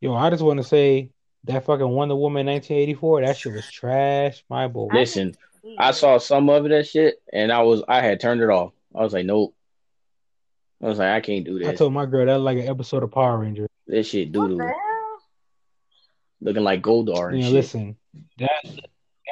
Yo, 0.00 0.14
I 0.14 0.30
just 0.30 0.42
want 0.42 0.58
to 0.58 0.64
say 0.64 1.10
that 1.44 1.64
fucking 1.64 1.88
Wonder 1.88 2.14
Woman 2.16 2.46
1984, 2.46 3.22
that 3.22 3.36
shit 3.36 3.52
was 3.52 3.70
trash. 3.70 4.44
My 4.50 4.68
boy. 4.68 4.88
Listen, 4.92 5.34
I 5.78 5.90
saw 5.92 6.18
some 6.18 6.48
of 6.50 6.64
that 6.68 6.86
shit, 6.86 7.20
and 7.32 7.50
I 7.52 7.62
was 7.62 7.82
I 7.88 8.00
had 8.00 8.20
turned 8.20 8.40
it 8.42 8.50
off. 8.50 8.72
I 8.94 9.02
was 9.02 9.12
like, 9.12 9.26
nope. 9.26 9.54
I 10.82 10.86
was 10.86 10.98
like, 10.98 11.08
I 11.08 11.20
can't 11.20 11.44
do 11.44 11.58
this. 11.58 11.68
I 11.68 11.74
told 11.74 11.92
my 11.92 12.06
girl 12.06 12.26
that 12.26 12.38
like 12.38 12.58
an 12.58 12.68
episode 12.68 13.02
of 13.02 13.10
Power 13.10 13.38
Rangers. 13.38 13.68
This 13.86 14.08
shit 14.08 14.28
What 14.36 14.48
the 14.48 14.54
doodle, 14.56 14.72
looking 16.40 16.64
like 16.64 16.82
Goldar 16.82 17.28
and 17.28 17.38
You 17.38 17.42
know, 17.44 17.48
shit. 17.48 17.54
listen, 17.54 17.96
that 18.38 18.64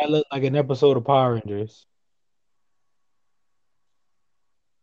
that 0.01 0.11
looked 0.11 0.33
like 0.33 0.45
an 0.45 0.57
episode 0.57 0.97
of 0.97 1.05
Power 1.05 1.35
Rangers. 1.35 1.87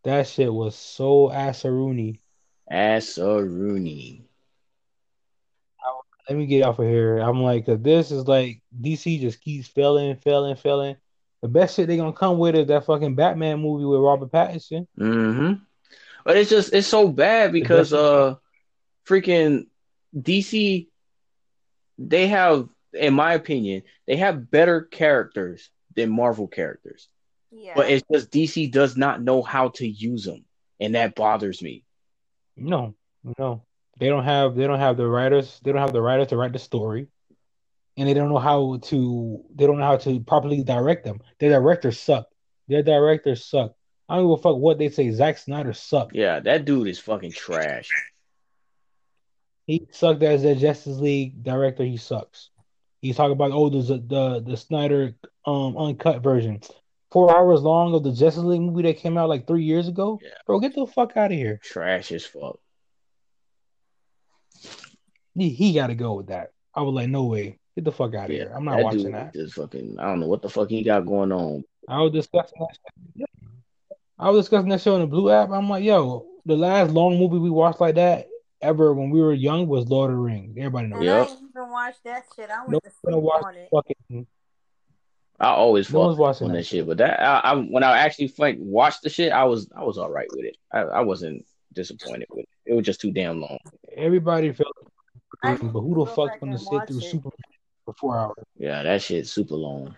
That 0.03 0.27
shit 0.27 0.51
was 0.51 0.75
so 0.75 1.29
assaroony. 1.29 2.19
Ass 2.69 3.17
a 3.17 3.43
Rooney. 3.43 4.25
Let 6.29 6.37
me 6.37 6.45
get 6.45 6.63
off 6.63 6.79
of 6.79 6.85
here. 6.85 7.17
I'm 7.17 7.41
like, 7.41 7.65
'cause 7.65 7.81
this 7.81 8.11
is 8.11 8.25
like 8.27 8.61
DC 8.79 9.19
just 9.19 9.41
keeps 9.41 9.67
failing, 9.67 10.15
failing, 10.15 10.55
failing. 10.55 10.95
The 11.41 11.47
best 11.49 11.75
shit 11.75 11.87
they're 11.87 11.97
gonna 11.97 12.13
come 12.13 12.37
with 12.37 12.55
is 12.55 12.67
that 12.67 12.85
fucking 12.85 13.15
Batman 13.15 13.59
movie 13.59 13.83
with 13.85 13.99
Robert 13.99 14.31
Pattinson. 14.31 14.87
hmm 14.97 15.53
But 16.23 16.37
it's 16.37 16.49
just 16.49 16.73
it's 16.73 16.87
so 16.87 17.07
bad 17.07 17.51
because 17.51 17.93
uh 17.93 18.35
freaking 19.07 19.67
DC 20.15 20.87
they 21.97 22.27
have 22.27 22.69
in 22.93 23.13
my 23.13 23.33
opinion, 23.33 23.83
they 24.07 24.17
have 24.17 24.51
better 24.51 24.81
characters 24.81 25.69
than 25.95 26.11
Marvel 26.11 26.47
characters. 26.47 27.07
Yeah. 27.51 27.73
But 27.75 27.89
it's 27.89 28.05
just 28.11 28.31
DC 28.31 28.71
does 28.71 28.97
not 28.97 29.21
know 29.21 29.41
how 29.41 29.69
to 29.69 29.87
use 29.87 30.23
them. 30.23 30.45
And 30.79 30.95
that 30.95 31.15
bothers 31.15 31.61
me. 31.61 31.83
No, 32.57 32.95
no, 33.37 33.63
they 33.99 34.07
don't 34.07 34.23
have 34.23 34.55
they 34.55 34.65
don't 34.65 34.79
have 34.79 34.97
the 34.97 35.07
writers. 35.07 35.59
They 35.63 35.71
don't 35.71 35.81
have 35.81 35.93
the 35.93 36.01
writers 36.01 36.27
to 36.27 36.37
write 36.37 36.53
the 36.53 36.59
story, 36.59 37.07
and 37.97 38.09
they 38.09 38.13
don't 38.13 38.29
know 38.29 38.39
how 38.39 38.79
to 38.83 39.43
they 39.53 39.67
don't 39.67 39.77
know 39.77 39.85
how 39.85 39.97
to 39.97 40.19
properly 40.21 40.63
direct 40.63 41.05
them. 41.05 41.19
Their 41.39 41.51
directors 41.51 41.99
suck. 41.99 42.27
Their 42.67 42.83
directors 42.83 43.45
suck. 43.45 43.75
I 44.11 44.17
don't 44.17 44.25
give 44.25 44.39
a 44.39 44.41
fuck 44.41 44.57
what 44.57 44.77
they 44.77 44.89
say. 44.89 45.09
Zack 45.11 45.37
Snyder 45.37 45.71
sucked. 45.71 46.13
Yeah, 46.13 46.41
that 46.41 46.65
dude 46.65 46.89
is 46.89 46.99
fucking 46.99 47.31
trash. 47.31 47.89
He 49.65 49.87
sucked 49.91 50.21
as 50.21 50.43
the 50.43 50.53
Justice 50.53 50.97
League 50.97 51.41
director. 51.41 51.85
He 51.85 51.95
sucks. 51.95 52.49
He's 52.99 53.15
talking 53.15 53.31
about 53.31 53.51
oh 53.53 53.69
the 53.69 54.03
the 54.05 54.43
the 54.45 54.57
Snyder 54.57 55.15
um 55.45 55.77
uncut 55.77 56.21
version, 56.21 56.59
four 57.09 57.33
hours 57.33 57.61
long 57.61 57.93
of 57.93 58.03
the 58.03 58.11
Justice 58.11 58.43
League 58.43 58.59
movie 58.59 58.81
that 58.81 58.97
came 58.97 59.17
out 59.17 59.29
like 59.29 59.47
three 59.47 59.63
years 59.63 59.87
ago. 59.87 60.19
Yeah. 60.21 60.31
Bro, 60.45 60.59
get 60.59 60.75
the 60.75 60.87
fuck 60.87 61.15
out 61.15 61.31
of 61.31 61.37
here. 61.37 61.61
Trash 61.63 62.11
as 62.11 62.25
fuck. 62.25 62.59
He, 65.35 65.51
he 65.51 65.73
got 65.73 65.87
to 65.87 65.95
go 65.95 66.15
with 66.15 66.27
that. 66.27 66.51
I 66.75 66.81
was 66.81 66.93
like, 66.93 67.07
no 67.07 67.23
way. 67.23 67.59
Get 67.75 67.85
the 67.85 67.93
fuck 67.93 68.13
out 68.13 68.25
of 68.25 68.31
Yeah, 68.31 68.43
here. 68.43 68.53
I'm 68.53 68.65
not 68.65 68.83
watching 68.83 69.03
dude 69.03 69.13
that. 69.13 69.33
Just 69.33 69.53
fucking 69.53 69.95
I 69.99 70.07
don't 70.07 70.19
know 70.19 70.27
what 70.27 70.41
the 70.41 70.49
fuck 70.49 70.69
he 70.69 70.83
got 70.83 71.05
going 71.05 71.31
on. 71.31 71.63
I 71.87 72.01
was 72.01 72.11
discussing 72.11 72.59
that. 72.59 73.29
Shit. 74.21 74.27
I 74.27 74.29
was 74.29 74.45
discussing 74.45 74.69
that 74.69 74.81
show 74.81 74.95
in 74.95 75.01
the 75.01 75.07
Blue 75.07 75.31
app. 75.31 75.49
I'm 75.49 75.69
like, 75.69 75.83
yo, 75.83 76.25
the 76.45 76.55
last 76.55 76.91
long 76.91 77.17
movie 77.17 77.37
we 77.37 77.49
watched 77.49 77.81
like 77.81 77.95
that 77.95 78.27
ever 78.61 78.93
when 78.93 79.09
we 79.09 79.19
were 79.19 79.33
young 79.33 79.67
was 79.67 79.87
Lord 79.87 80.11
of 80.11 80.17
the 80.17 80.21
Rings. 80.21 80.55
Everybody 80.57 80.87
knows. 80.87 80.99
and 80.99 81.05
Yep. 81.05 81.27
I 81.27 81.31
ain't 81.31 81.39
even 81.49 81.69
watched 81.71 82.03
that 82.03 82.23
shit. 82.35 82.49
I 82.49 82.59
went 82.59 82.71
No 82.71 82.79
to 82.79 82.89
sleep 82.89 83.15
watched 83.23 83.45
on 83.45 83.55
it. 83.55 83.69
fucking. 83.73 84.27
I 85.39 85.47
always 85.47 85.91
No 85.91 86.01
one's 86.01 86.19
watching 86.19 86.45
on 86.47 86.53
that 86.53 86.59
that 86.59 86.65
shit, 86.67 86.85
but 86.85 86.97
that 86.97 87.19
I, 87.19 87.39
I 87.39 87.55
when 87.55 87.83
I 87.83 87.97
actually 87.97 88.31
like, 88.37 88.57
watched 88.59 89.01
the 89.01 89.09
shit, 89.09 89.31
I 89.31 89.43
was 89.45 89.67
I 89.75 89.83
was 89.83 89.97
all 89.97 90.11
right 90.11 90.27
with 90.35 90.45
it. 90.45 90.57
I, 90.71 90.81
I 90.81 91.01
wasn't 91.01 91.43
disappointed 91.73 92.27
with 92.29 92.43
it. 92.43 92.49
It 92.67 92.73
was 92.75 92.85
just 92.85 93.01
too 93.01 93.11
damn 93.11 93.41
long. 93.41 93.57
Everybody 93.97 94.51
felt, 94.53 94.69
I 95.41 95.55
but 95.55 95.81
who 95.81 95.95
the 95.95 96.05
go 96.05 96.05
fuck's 96.05 96.39
gonna 96.39 96.59
sit 96.59 96.87
through 96.87 96.99
it. 96.99 97.03
Superman 97.03 97.31
for 97.85 97.93
four 97.95 98.19
hours? 98.19 98.35
Yeah, 98.55 98.83
that 98.83 99.01
shit's 99.01 99.31
super 99.31 99.55
long. 99.55 99.95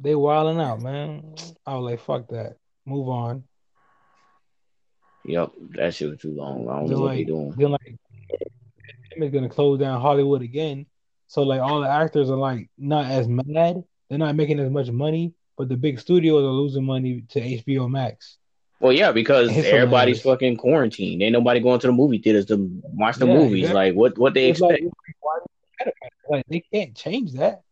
They 0.00 0.14
wilding 0.14 0.60
out, 0.60 0.80
man. 0.80 1.34
I 1.66 1.74
was 1.74 1.90
like, 1.90 2.00
fuck 2.00 2.28
that. 2.28 2.56
Move 2.86 3.08
on. 3.08 3.44
Yep, 5.24 5.52
that 5.76 5.94
shit 5.94 6.10
was 6.10 6.20
too 6.20 6.34
long. 6.34 6.68
I 6.68 6.78
don't 6.78 6.86
They're 6.86 6.96
know 6.96 7.02
what 7.02 7.08
they 7.10 7.18
like, 7.18 7.26
doing. 7.26 7.54
then 7.56 7.70
like, 7.72 7.96
is 9.16 9.32
gonna 9.32 9.48
close 9.48 9.78
down 9.80 10.00
Hollywood 10.00 10.42
again. 10.42 10.86
So 11.26 11.42
like, 11.42 11.60
all 11.60 11.80
the 11.80 11.88
actors 11.88 12.30
are 12.30 12.36
like 12.36 12.70
not 12.78 13.10
as 13.10 13.28
mad. 13.28 13.82
They're 14.08 14.18
not 14.18 14.36
making 14.36 14.60
as 14.60 14.70
much 14.70 14.90
money, 14.90 15.34
but 15.58 15.68
the 15.68 15.76
big 15.76 15.98
studios 16.00 16.42
are 16.44 16.46
losing 16.46 16.84
money 16.84 17.24
to 17.30 17.40
HBO 17.40 17.90
Max. 17.90 18.38
Well, 18.80 18.92
yeah, 18.92 19.10
because 19.12 19.48
It's 19.50 19.66
everybody's 19.66 20.22
hilarious. 20.22 20.22
fucking 20.22 20.56
quarantined. 20.56 21.20
Ain't 21.20 21.32
nobody 21.32 21.58
going 21.60 21.80
to 21.80 21.88
the 21.88 21.92
movie 21.92 22.18
theaters 22.18 22.46
to 22.46 22.56
watch 22.84 23.16
the 23.16 23.26
Yeah, 23.26 23.34
movies. 23.34 23.64
exactly. 23.64 23.74
Like 23.90 23.94
what 23.96 24.16
what 24.16 24.34
they 24.34 24.48
It's 24.50 24.60
expect? 24.60 24.84
why 25.20 25.38
they 25.40 25.84
mad 25.84 25.92
about 25.94 26.06
it? 26.06 26.12
Like 26.30 26.44
they 26.48 26.60
can't 26.72 26.94
change 26.96 27.32
that. 27.32 27.62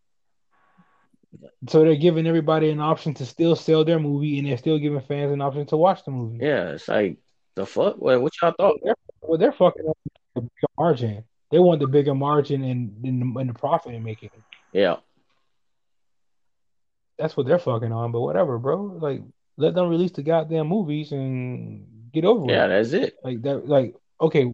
So 1.69 1.85
they're 1.85 1.97
giving 1.97 2.27
everybody 2.27 2.71
an 2.71 2.81
option 2.81 3.15
to 3.15 3.27
still 3.27 3.57
sell 3.57 3.85
their 3.85 3.99
movie, 3.99 4.39
and 4.39 4.47
they're 4.47 4.59
still 4.59 4.79
giving 4.79 5.01
fans 5.01 5.33
an 5.33 5.41
option 5.41 5.67
to 5.67 5.77
watch 5.77 6.05
the 6.05 6.11
movie. 6.11 6.39
Yeah, 6.45 6.71
it's 6.71 6.89
like 6.89 7.19
the 7.55 7.67
fuck. 7.67 7.97
What, 7.99 8.21
what 8.21 8.33
y'all 8.41 8.55
thought? 8.57 8.79
They're, 8.83 8.95
well, 9.23 9.39
they're 9.39 9.53
fucking 9.53 9.89
up 9.89 9.99
the 10.35 10.43
bigger 10.43 10.73
margin. 10.79 11.25
They 11.51 11.59
want 11.59 11.81
the 11.81 11.87
bigger 11.87 12.15
margin 12.15 12.65
and 12.65 13.05
in 13.05 13.47
the, 13.47 13.55
profit 13.55 13.95
in 13.95 14.03
making. 14.03 14.31
Yeah, 14.73 14.97
That's 17.19 17.37
what 17.37 17.47
they're 17.47 17.59
fucking 17.59 17.93
on. 17.93 18.13
But 18.13 18.21
whatever, 18.21 18.59
bro. 18.59 18.99
Like 19.01 19.23
let 19.57 19.75
them 19.75 19.89
release 19.89 20.13
the 20.13 20.23
goddamn 20.23 20.69
movies 20.69 21.13
and 21.13 22.11
get 22.13 22.25
over 22.25 22.51
yeah, 22.51 22.67
it. 22.67 22.69
that's 22.69 22.93
it. 22.93 23.15
Like 23.25 23.43
that. 23.43 23.69
Like 23.69 23.95
okay, 24.21 24.53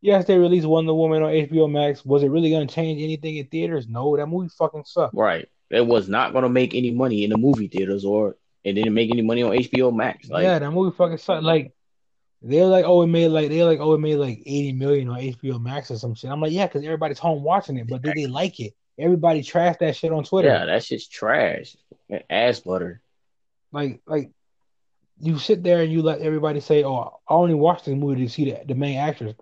yes, 0.00 0.26
they 0.26 0.38
released 0.38 0.66
Wonder 0.66 0.94
Woman 0.94 1.22
on 1.22 1.32
HBO 1.32 1.70
Max. 1.70 2.04
Was 2.04 2.22
it 2.22 2.28
really 2.28 2.50
gonna 2.50 2.66
change 2.66 3.02
anything 3.02 3.36
in 3.36 3.46
theaters? 3.46 3.88
No, 3.88 4.16
that 4.16 4.26
movie 4.26 4.48
fucking 4.56 4.84
sucked. 4.86 5.14
Right. 5.14 5.48
It 5.74 5.86
was 5.86 6.08
not 6.08 6.32
gonna 6.32 6.48
make 6.48 6.74
any 6.74 6.90
money 6.90 7.24
in 7.24 7.30
the 7.30 7.38
movie 7.38 7.68
theaters 7.68 8.04
or 8.04 8.36
it 8.62 8.72
didn't 8.74 8.94
make 8.94 9.10
any 9.10 9.22
money 9.22 9.42
on 9.42 9.52
HBO 9.52 9.94
Max. 9.94 10.28
Like, 10.30 10.44
yeah, 10.44 10.58
that 10.58 10.70
movie 10.70 10.96
fucking 10.96 11.18
sucked. 11.18 11.42
Like 11.42 11.72
they're 12.40 12.66
like, 12.66 12.84
oh, 12.84 13.02
it 13.02 13.06
made 13.08 13.28
like 13.28 13.48
they're 13.48 13.64
like, 13.64 13.80
oh, 13.80 13.94
it 13.94 13.98
made 13.98 14.16
like 14.16 14.42
eighty 14.46 14.72
million 14.72 15.08
on 15.08 15.18
HBO 15.18 15.60
Max 15.60 15.90
or 15.90 15.96
some 15.96 16.14
shit. 16.14 16.30
I'm 16.30 16.40
like, 16.40 16.52
yeah, 16.52 16.66
because 16.66 16.84
everybody's 16.84 17.18
home 17.18 17.42
watching 17.42 17.76
it, 17.76 17.88
but 17.88 18.02
did 18.02 18.14
they 18.14 18.26
like 18.26 18.60
it? 18.60 18.74
Everybody 18.98 19.42
trashed 19.42 19.80
that 19.80 19.96
shit 19.96 20.12
on 20.12 20.24
Twitter. 20.24 20.48
yeah, 20.48 20.66
that 20.66 20.84
shit's 20.84 21.08
trash. 21.08 21.76
Ass 22.30 22.60
butter. 22.60 23.00
Like, 23.72 24.00
like 24.06 24.30
you 25.20 25.38
sit 25.38 25.62
there 25.62 25.82
and 25.82 25.92
you 25.92 26.02
let 26.02 26.20
everybody 26.20 26.60
say, 26.60 26.84
oh, 26.84 27.18
I 27.28 27.34
only 27.34 27.54
watched 27.54 27.86
this 27.86 27.94
movie 27.96 28.24
to 28.24 28.30
see 28.30 28.50
the, 28.50 28.60
the 28.66 28.74
main 28.74 28.98
actress. 28.98 29.34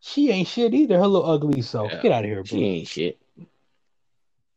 She 0.00 0.30
ain't 0.30 0.48
shit 0.48 0.74
either. 0.74 0.98
Her 0.98 1.06
little 1.06 1.30
ugly 1.30 1.62
self. 1.62 1.90
Yeah. 1.92 2.02
Get 2.02 2.12
out 2.12 2.24
of 2.24 2.30
here, 2.30 2.36
bro. 2.42 2.44
She 2.44 2.64
ain't 2.64 2.88
shit. 2.88 3.18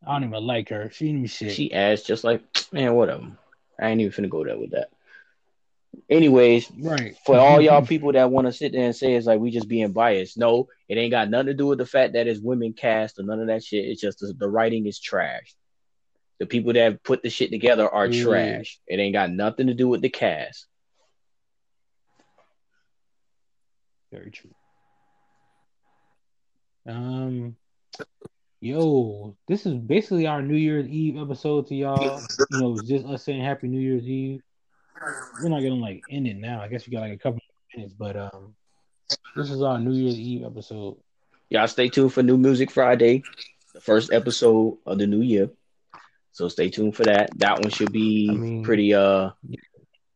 I 0.06 0.12
don't 0.12 0.28
even 0.28 0.44
like 0.44 0.68
her. 0.70 0.90
She 0.90 1.08
ain't 1.08 1.16
even 1.16 1.26
shit. 1.26 1.52
She 1.52 1.72
ass 1.72 2.02
just 2.02 2.24
like 2.24 2.42
man, 2.72 2.94
whatever. 2.94 3.26
I 3.80 3.88
ain't 3.88 4.00
even 4.00 4.12
finna 4.12 4.30
go 4.30 4.44
there 4.44 4.58
with 4.58 4.72
that. 4.72 4.90
Anyways, 6.08 6.70
right. 6.80 7.16
for 7.24 7.38
all 7.38 7.60
y'all 7.60 7.84
people 7.84 8.12
that 8.12 8.30
want 8.30 8.46
to 8.46 8.52
sit 8.52 8.72
there 8.72 8.84
and 8.84 8.96
say 8.96 9.14
it's 9.14 9.26
like 9.26 9.40
we 9.40 9.50
just 9.50 9.68
being 9.68 9.92
biased, 9.92 10.38
no, 10.38 10.68
it 10.88 10.96
ain't 10.96 11.10
got 11.10 11.30
nothing 11.30 11.48
to 11.48 11.54
do 11.54 11.66
with 11.66 11.78
the 11.78 11.86
fact 11.86 12.14
that 12.14 12.26
it's 12.26 12.40
women 12.40 12.72
cast 12.72 13.18
or 13.18 13.22
none 13.22 13.40
of 13.40 13.46
that 13.48 13.62
shit. 13.62 13.84
It's 13.84 14.00
just 14.00 14.20
the, 14.20 14.34
the 14.36 14.48
writing 14.48 14.86
is 14.86 14.98
trash. 14.98 15.54
The 16.38 16.46
people 16.46 16.72
that 16.72 17.02
put 17.04 17.22
the 17.22 17.30
shit 17.30 17.50
together 17.50 17.88
are 17.88 18.06
Yeah. 18.06 18.24
trash. 18.24 18.80
It 18.86 18.98
ain't 18.98 19.12
got 19.14 19.30
nothing 19.30 19.68
to 19.68 19.74
do 19.74 19.88
with 19.88 20.00
the 20.00 20.08
cast. 20.08 20.66
Very 24.10 24.30
true. 24.30 24.50
Um, 26.86 27.56
yo, 28.62 29.36
this 29.48 29.66
is 29.66 29.74
basically 29.74 30.26
our 30.26 30.40
New 30.40 30.54
Year's 30.56 30.86
Eve 30.86 31.18
episode 31.18 31.66
to 31.66 31.74
y'all. 31.74 32.22
You 32.50 32.58
know, 32.60 32.72
it's 32.74 32.88
just 32.88 33.04
us 33.04 33.24
saying 33.24 33.42
Happy 33.42 33.66
New 33.66 33.80
Year's 33.80 34.04
Eve. 34.04 34.40
We're 35.42 35.48
not 35.48 35.62
gonna 35.62 35.74
like 35.74 36.02
end 36.08 36.28
it 36.28 36.36
now. 36.36 36.62
I 36.62 36.68
guess 36.68 36.86
we 36.86 36.92
got 36.92 37.00
like 37.00 37.12
a 37.12 37.18
couple 37.18 37.40
minutes, 37.74 37.92
but 37.92 38.16
um, 38.16 38.54
this 39.34 39.50
is 39.50 39.62
our 39.62 39.80
New 39.80 39.92
Year's 39.92 40.18
Eve 40.18 40.44
episode. 40.44 40.96
Y'all 41.50 41.66
stay 41.66 41.88
tuned 41.88 42.12
for 42.12 42.22
New 42.22 42.38
Music 42.38 42.70
Friday, 42.70 43.24
the 43.74 43.80
first 43.80 44.12
episode 44.12 44.78
of 44.86 44.98
the 44.98 45.08
new 45.08 45.22
year. 45.22 45.50
So 46.30 46.48
stay 46.48 46.70
tuned 46.70 46.94
for 46.94 47.02
that. 47.02 47.36
That 47.40 47.58
one 47.60 47.70
should 47.70 47.92
be 47.92 48.28
I 48.30 48.34
mean- 48.34 48.62
pretty 48.62 48.94
uh 48.94 49.30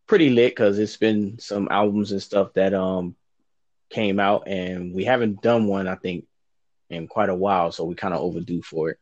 pretty 0.06 0.30
lit 0.30 0.52
because 0.52 0.78
it's 0.78 0.96
been 0.96 1.40
some 1.40 1.66
albums 1.68 2.12
and 2.12 2.22
stuff 2.22 2.52
that 2.52 2.72
um 2.74 3.16
came 3.90 4.20
out 4.20 4.46
and 4.46 4.94
we 4.94 5.04
haven't 5.04 5.42
done 5.42 5.66
one 5.66 5.88
I 5.88 5.96
think 5.96 6.26
in 6.90 7.06
quite 7.08 7.28
a 7.28 7.34
while, 7.34 7.72
so 7.72 7.84
we 7.84 7.94
kind 7.94 8.14
of 8.14 8.20
overdue 8.20 8.62
for 8.62 8.90
it. 8.90 8.98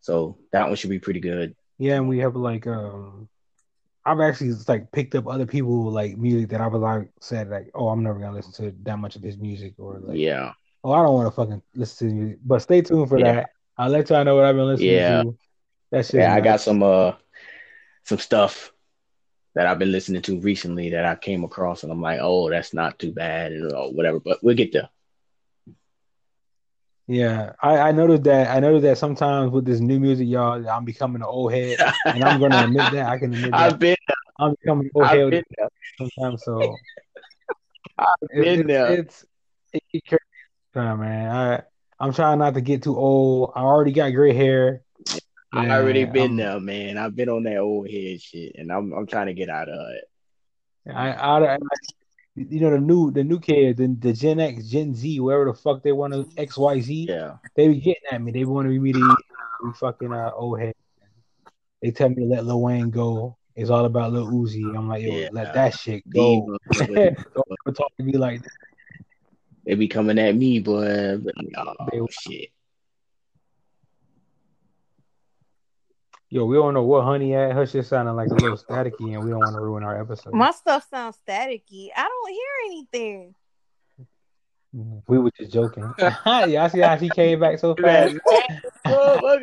So 0.00 0.38
that 0.52 0.66
one 0.66 0.76
should 0.76 0.90
be 0.90 0.98
pretty 0.98 1.20
good. 1.20 1.54
Yeah, 1.78 1.94
and 1.96 2.08
we 2.08 2.18
have 2.18 2.36
like 2.36 2.66
um, 2.66 3.28
I've 4.04 4.20
actually 4.20 4.52
like 4.68 4.92
picked 4.92 5.14
up 5.14 5.26
other 5.26 5.46
people 5.46 5.90
like 5.90 6.16
music 6.16 6.50
that 6.50 6.60
I 6.60 6.66
was 6.68 6.80
like 6.80 7.10
said 7.20 7.48
like, 7.50 7.70
oh, 7.74 7.88
I'm 7.88 8.02
never 8.02 8.18
gonna 8.18 8.36
listen 8.36 8.52
to 8.64 8.74
that 8.84 8.98
much 8.98 9.16
of 9.16 9.22
his 9.22 9.36
music 9.36 9.74
or 9.78 9.98
like, 9.98 10.18
yeah, 10.18 10.52
oh, 10.84 10.92
I 10.92 11.02
don't 11.02 11.14
want 11.14 11.26
to 11.26 11.34
fucking 11.34 11.62
listen 11.74 12.08
to 12.08 12.14
music. 12.14 12.38
But 12.44 12.60
stay 12.60 12.82
tuned 12.82 13.08
for 13.08 13.18
Yeah. 13.18 13.32
that. 13.32 13.50
I'll 13.78 13.90
let 13.90 14.08
y'all 14.08 14.24
know 14.24 14.36
what 14.36 14.44
I've 14.44 14.54
been 14.56 14.66
listening 14.66 14.92
Yeah. 14.92 15.22
to. 15.22 15.38
That 15.90 16.06
shit. 16.06 16.20
yeah. 16.20 16.34
I 16.34 16.40
got 16.40 16.60
some 16.60 16.82
uh 16.82 17.12
some 18.04 18.18
stuff 18.18 18.72
that 19.54 19.66
I've 19.66 19.78
been 19.78 19.90
listening 19.92 20.22
to 20.22 20.40
recently 20.40 20.90
that 20.90 21.04
I 21.04 21.14
came 21.16 21.42
across, 21.42 21.82
and 21.82 21.90
I'm 21.90 22.00
like, 22.02 22.20
oh, 22.22 22.48
that's 22.50 22.72
not 22.74 22.98
too 22.98 23.12
bad, 23.12 23.52
and 23.52 23.72
or 23.72 23.92
whatever. 23.92 24.20
But 24.20 24.38
we'll 24.42 24.54
get 24.54 24.72
there. 24.72 24.88
Yeah, 27.08 27.52
I, 27.62 27.78
I 27.78 27.92
noticed 27.92 28.24
that. 28.24 28.48
I 28.54 28.58
noticed 28.58 28.82
that 28.82 28.98
sometimes 28.98 29.52
with 29.52 29.64
this 29.64 29.78
new 29.80 30.00
music, 30.00 30.26
y'all, 30.26 30.68
I'm 30.68 30.84
becoming 30.84 31.22
an 31.22 31.28
old 31.28 31.52
head, 31.52 31.78
and 32.04 32.24
I'm 32.24 32.40
gonna 32.40 32.64
admit 32.64 32.90
that. 32.90 33.06
I 33.06 33.18
can 33.18 33.32
admit 33.32 33.52
that. 33.52 33.60
I've 33.60 33.78
been, 33.78 33.96
I'm 34.40 34.54
becoming 34.60 34.86
an 34.86 34.90
old 34.94 35.06
I've 35.06 35.18
head 35.18 35.44
there. 35.56 35.68
sometimes. 35.98 36.42
So 36.42 36.80
I've 37.98 38.06
been 38.34 38.66
there. 38.66 38.92
it's 38.92 39.24
it 39.72 39.82
get 39.92 40.04
crazy 40.06 40.22
sometimes, 40.74 41.00
man. 41.00 41.30
I 41.30 41.62
I'm 42.00 42.12
trying 42.12 42.40
not 42.40 42.54
to 42.54 42.60
get 42.60 42.82
too 42.82 42.96
old. 42.96 43.52
I 43.54 43.60
already 43.60 43.92
got 43.92 44.10
gray 44.10 44.32
hair. 44.34 44.82
I 45.52 45.70
already 45.70 46.04
been 46.06 46.32
I'm- 46.32 46.36
there, 46.36 46.60
man. 46.60 46.98
I've 46.98 47.14
been 47.14 47.28
on 47.28 47.44
that 47.44 47.58
old 47.58 47.88
head 47.88 48.20
shit, 48.20 48.56
and 48.56 48.72
I'm 48.72 48.92
I'm 48.92 49.06
trying 49.06 49.26
to 49.26 49.34
get 49.34 49.48
out 49.48 49.68
of 49.68 49.78
it. 49.92 50.04
I, 50.92 51.12
I, 51.12 51.54
I 51.54 51.58
you 52.36 52.60
know 52.60 52.70
the 52.70 52.78
new 52.78 53.10
the 53.10 53.24
new 53.24 53.40
kids, 53.40 53.78
the, 53.78 53.86
the 53.98 54.12
Gen 54.12 54.40
X, 54.40 54.68
Gen 54.68 54.94
Z, 54.94 55.20
wherever 55.20 55.46
the 55.46 55.54
fuck 55.54 55.82
they 55.82 55.92
want 55.92 56.12
to 56.12 56.28
X 56.36 56.56
Y 56.58 56.80
Z. 56.80 57.06
Yeah, 57.08 57.36
They 57.54 57.68
be 57.68 57.80
getting 57.80 58.02
at 58.12 58.22
me. 58.22 58.32
They 58.32 58.44
want 58.44 58.66
to 58.68 58.78
be 58.80 58.92
me, 58.92 59.16
fucking 59.74 60.12
uh, 60.12 60.30
old 60.34 60.60
head. 60.60 60.74
They 61.82 61.90
tell 61.90 62.08
me 62.10 62.16
to 62.16 62.24
let 62.24 62.44
Lil 62.44 62.60
Wayne 62.62 62.90
go. 62.90 63.36
It's 63.54 63.70
all 63.70 63.84
about 63.86 64.12
Lil 64.12 64.30
Uzi. 64.30 64.76
I'm 64.76 64.88
like, 64.88 65.02
yo, 65.02 65.18
Yeah. 65.18 65.28
let 65.32 65.54
that 65.54 65.74
shit 65.74 66.08
go. 66.10 66.58
Don't 66.74 66.98
ever 66.98 67.74
talk 67.74 67.96
to 67.96 68.02
me 68.02 68.12
like 68.18 68.42
that. 68.42 68.50
they 69.64 69.74
be 69.74 69.88
coming 69.88 70.18
at 70.18 70.36
me, 70.36 70.58
boy. 70.60 71.18
But, 71.18 71.34
oh 71.56 71.74
They- 71.90 72.00
shit. 72.10 72.50
Yo, 76.28 76.44
we 76.44 76.56
don't 76.56 76.74
know 76.74 76.82
what 76.82 77.04
honey 77.04 77.34
at. 77.34 77.52
Her 77.52 77.66
shit 77.66 77.86
sounding 77.86 78.16
like 78.16 78.28
a 78.28 78.34
little 78.34 78.56
staticky, 78.56 79.14
and 79.14 79.22
we 79.24 79.30
don't 79.30 79.38
want 79.38 79.54
to 79.54 79.60
ruin 79.60 79.84
our 79.84 80.00
episode. 80.00 80.34
My 80.34 80.50
stuff 80.50 80.88
sounds 80.90 81.16
staticky. 81.26 81.90
I 81.96 82.08
don't 82.08 82.30
hear 82.30 82.48
anything. 82.66 83.34
We 85.06 85.18
were 85.18 85.30
just 85.38 85.52
joking. 85.52 85.94
yeah, 85.98 86.16
I 86.26 86.68
see 86.68 86.80
how 86.80 86.96
she 86.98 87.08
came 87.10 87.38
back 87.40 87.60
so 87.60 87.76
fast. 87.76 88.16
Boy, 88.84 89.36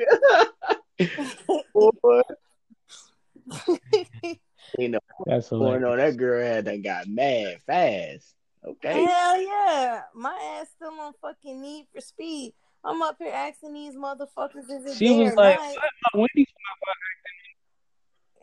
you 4.77 4.89
know, 4.89 4.99
That's 5.25 5.49
boy, 5.49 5.57
hilarious. 5.57 5.81
no, 5.81 5.95
that 5.95 6.17
girl 6.17 6.45
had 6.45 6.65
that 6.65 6.83
got 6.83 7.07
mad 7.07 7.59
fast. 7.65 8.35
Okay, 8.65 9.05
Hell 9.05 9.41
yeah. 9.41 10.01
My 10.13 10.59
ass 10.59 10.67
still 10.75 10.99
on 10.99 11.13
fucking 11.21 11.61
need 11.61 11.87
for 11.93 12.01
speed. 12.01 12.53
I'm 12.85 13.01
up 13.01 13.15
here 13.19 13.31
asking 13.33 13.73
these 13.73 13.95
motherfuckers 13.95 14.69
is 14.69 14.85
it 14.85 14.97
She 14.97 15.07
day 15.07 15.23
was 15.23 15.33
or 15.33 15.35
like, 15.35 15.59
night? 15.59 15.75
"What, 15.75 15.91
my 16.13 16.19
Wendy's?" 16.19 16.47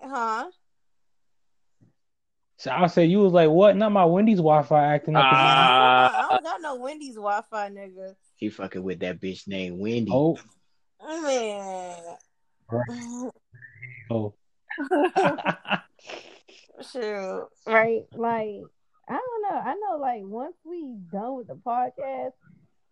Huh? 0.03 0.50
So 2.57 2.70
I 2.70 2.87
said, 2.88 3.11
"You 3.11 3.20
was 3.20 3.33
like, 3.33 3.48
what? 3.50 3.76
Not 3.76 3.92
my 3.92 4.05
Wendy's 4.05 4.38
Wi-Fi 4.38 4.94
acting 4.94 5.16
up." 5.16 5.22
again." 5.22 5.33
Ah. 5.35 6.26
I 6.26 6.31
don't 6.31 6.44
got 6.44 6.61
no 6.61 6.76
Wendy's 6.76 7.14
Wi 7.14 7.40
Fi 7.50 7.70
nigga. 7.70 8.14
he 8.37 8.48
fucking 8.50 8.83
with 8.83 9.00
that 9.00 9.20
bitch 9.20 9.46
named 9.48 9.79
Wendy. 9.79 10.11
oh, 10.12 10.38
Man. 11.03 11.96
oh. 14.11 14.35
Shoot. 16.92 17.48
Right. 17.66 18.03
Like, 18.14 18.62
I 19.09 19.12
don't 19.12 19.42
know. 19.42 19.59
I 19.59 19.74
know 19.74 19.96
like 19.98 20.22
once 20.24 20.57
we 20.64 20.94
done 21.12 21.37
with 21.37 21.48
the 21.48 21.55
podcast, 21.57 22.33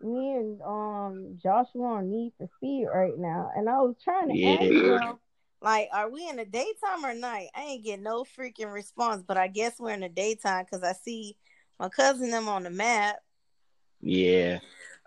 me 0.01 0.33
and 0.35 0.63
um 0.63 1.39
Joshua 1.43 1.85
on 1.97 2.11
need 2.11 2.33
for 2.39 2.49
speed 2.57 2.87
right 2.93 3.17
now. 3.17 3.51
And 3.55 3.69
I 3.69 3.79
was 3.81 3.97
trying 4.03 4.29
to 4.29 4.47
ask 4.47 4.69
him, 4.83 5.19
like, 5.61 5.89
are 5.93 6.11
we 6.11 6.29
in 6.29 6.37
the 6.37 6.45
daytime 6.45 7.05
or 7.05 7.15
night? 7.15 7.49
I 7.55 7.63
ain't 7.63 7.85
get 7.85 8.01
no 8.01 8.25
freaking 8.25 8.73
response, 8.73 9.23
but 9.27 9.37
I 9.37 9.49
guess 9.49 9.79
we're 9.79 9.93
in 9.95 10.01
the 10.01 10.09
daytime 10.09 10.65
because 10.65 10.83
I 10.85 10.93
see 10.93 11.37
my 11.79 11.89
cousin 11.89 12.31
them 12.31 12.49
on 12.49 12.65
the 12.65 12.71
map. 12.71 13.17
Yeah, 14.01 14.61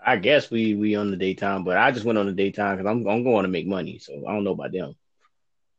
I 0.06 0.18
guess 0.18 0.52
we 0.52 0.74
we 0.76 0.96
on 0.96 1.12
the 1.12 1.18
daytime, 1.18 1.64
but 1.64 1.78
I 1.78 1.92
just 1.92 2.06
went 2.06 2.18
on 2.18 2.26
the 2.26 2.34
daytime 2.34 2.78
because 2.78 2.90
I'm 2.90 3.08
I'm 3.08 3.24
going 3.24 3.44
to 3.44 3.50
make 3.50 3.68
money, 3.68 4.00
so 4.00 4.26
I 4.28 4.34
don't 4.34 4.44
know 4.44 4.52
about 4.52 4.72
them. 4.72 4.96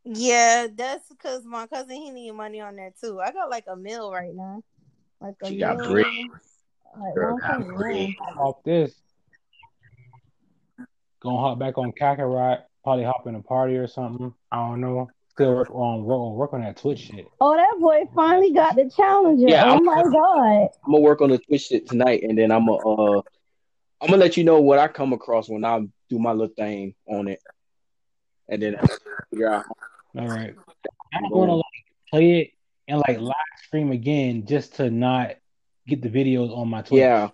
Yeah, 0.04 0.66
that's 0.74 1.08
because 1.08 1.44
my 1.44 1.66
cousin 1.66 1.96
he 1.96 2.10
need 2.10 2.32
money 2.32 2.60
on 2.60 2.76
there 2.76 2.92
too. 3.00 3.20
I 3.20 3.32
got 3.32 3.50
like 3.50 3.64
a 3.68 3.76
meal 3.76 4.12
right 4.12 4.34
now. 4.34 4.62
Like 5.20 5.36
a 5.42 5.48
She 5.48 5.56
got 5.58 5.78
meal, 5.78 5.88
bread. 5.88 6.04
Like, 6.04 6.06
Girl 6.06 6.16
one 6.16 6.28
got 6.28 6.28
bread. 6.28 6.40
One. 6.96 8.14
Off 8.38 8.62
this, 8.64 8.94
gonna 11.20 11.38
hop 11.38 11.58
back 11.58 11.78
on 11.78 11.92
Kakarot. 11.92 12.62
Probably 12.84 13.04
hop 13.04 13.26
in 13.26 13.34
a 13.36 13.42
party 13.42 13.76
or 13.76 13.86
something. 13.86 14.34
I 14.50 14.56
don't 14.68 14.80
know. 14.80 15.08
Still 15.30 15.54
work 15.54 15.70
on 15.70 16.04
work, 16.04 16.34
work 16.34 16.52
on 16.52 16.60
that 16.62 16.76
Twitch 16.76 16.98
shit. 16.98 17.26
Oh, 17.40 17.56
that 17.56 17.74
boy 17.80 18.02
finally 18.14 18.52
got 18.52 18.74
the 18.76 18.90
challenger. 18.94 19.48
Yeah, 19.48 19.64
oh 19.66 19.74
I'm- 19.74 19.84
my 19.84 20.02
god. 20.02 20.68
I'm 20.84 20.92
gonna 20.92 21.00
work 21.00 21.20
on 21.22 21.30
the 21.30 21.38
Twitch 21.38 21.62
shit 21.62 21.88
tonight, 21.88 22.22
and 22.22 22.36
then 22.36 22.50
I'm 22.50 22.66
gonna 22.66 22.78
uh 22.86 23.22
I'm 24.00 24.08
gonna 24.08 24.16
let 24.18 24.36
you 24.36 24.44
know 24.44 24.60
what 24.60 24.78
I 24.78 24.88
come 24.88 25.12
across 25.12 25.48
when 25.48 25.64
I 25.64 25.80
do 26.10 26.18
my 26.18 26.32
little 26.32 26.54
thing 26.54 26.94
on 27.06 27.28
it, 27.28 27.40
and 28.48 28.60
then 28.60 28.76
I'll 28.78 28.88
figure 29.30 29.50
out. 29.52 29.64
All 30.18 30.28
right. 30.28 30.54
I'm 31.14 31.30
gonna 31.30 31.54
like 31.56 31.64
play 32.10 32.40
it 32.40 32.50
and 32.88 32.98
like 33.06 33.18
live 33.20 33.34
stream 33.64 33.92
again 33.92 34.44
just 34.44 34.74
to 34.76 34.90
not 34.90 35.36
get 35.86 36.02
the 36.02 36.08
videos 36.08 36.56
on 36.56 36.68
my 36.68 36.82
Twitch. 36.82 37.00
Yeah, 37.00 37.30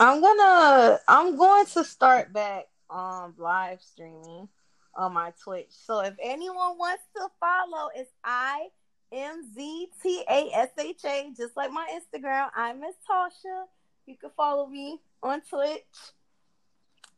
I'm 0.00 0.20
gonna 0.20 1.00
I'm 1.08 1.36
going 1.36 1.66
to 1.66 1.84
start 1.84 2.32
back 2.32 2.64
um 2.90 3.34
live 3.38 3.80
streaming 3.82 4.48
on 4.96 5.12
my 5.12 5.32
Twitch. 5.42 5.70
So 5.70 6.00
if 6.00 6.14
anyone 6.22 6.78
wants 6.78 7.02
to 7.16 7.28
follow, 7.40 7.90
it's 7.94 8.10
I 8.24 8.68
M 9.12 9.42
Z 9.54 9.88
T 10.02 10.24
A 10.28 10.50
S 10.54 10.70
H 10.78 11.04
A, 11.04 11.30
just 11.36 11.56
like 11.56 11.70
my 11.70 11.86
Instagram. 11.92 12.50
I'm 12.54 12.80
Miss 12.80 12.94
Tasha. 13.08 13.64
You 14.06 14.16
can 14.16 14.30
follow 14.36 14.66
me 14.66 15.00
on 15.22 15.40
Twitch. 15.42 15.82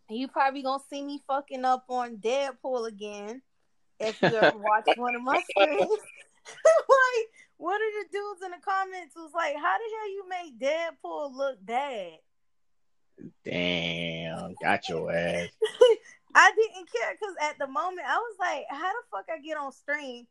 You 0.09 0.29
probably 0.29 0.63
gonna 0.63 0.83
see 0.89 1.03
me 1.03 1.23
fucking 1.27 1.65
up 1.65 1.85
on 1.89 2.19
Deadpool 2.19 2.87
again 2.89 3.43
if 3.99 4.21
you 4.23 4.29
ever 4.29 4.59
watch 4.59 4.89
one 4.97 5.17
of 5.17 5.23
my 5.23 5.43
streams. 5.51 5.81
like, 5.89 7.29
what 7.59 7.81
are 7.81 8.03
the 8.03 8.09
dudes 8.13 8.43
in 8.45 8.51
the 8.51 8.59
comments 8.65 9.15
was 9.17 9.33
like, 9.35 9.55
how 9.57 9.77
the 9.79 9.97
hell 9.97 10.11
you 10.11 10.25
make 10.29 10.59
Deadpool 10.59 11.35
look 11.35 11.57
bad? 11.65 12.13
Damn, 13.45 14.55
got 14.63 14.89
your 14.89 15.11
ass. 15.17 15.49
I 16.35 16.53
didn't 16.55 16.89
care 16.93 17.13
because 17.13 17.35
at 17.43 17.59
the 17.59 17.67
moment 17.67 18.07
I 18.07 18.17
was 18.17 18.37
like, 18.39 18.65
how 18.69 18.93
the 18.93 18.99
fuck 19.11 19.25
I 19.35 19.39
get 19.41 19.57
on 19.57 19.73
stream? 19.73 20.27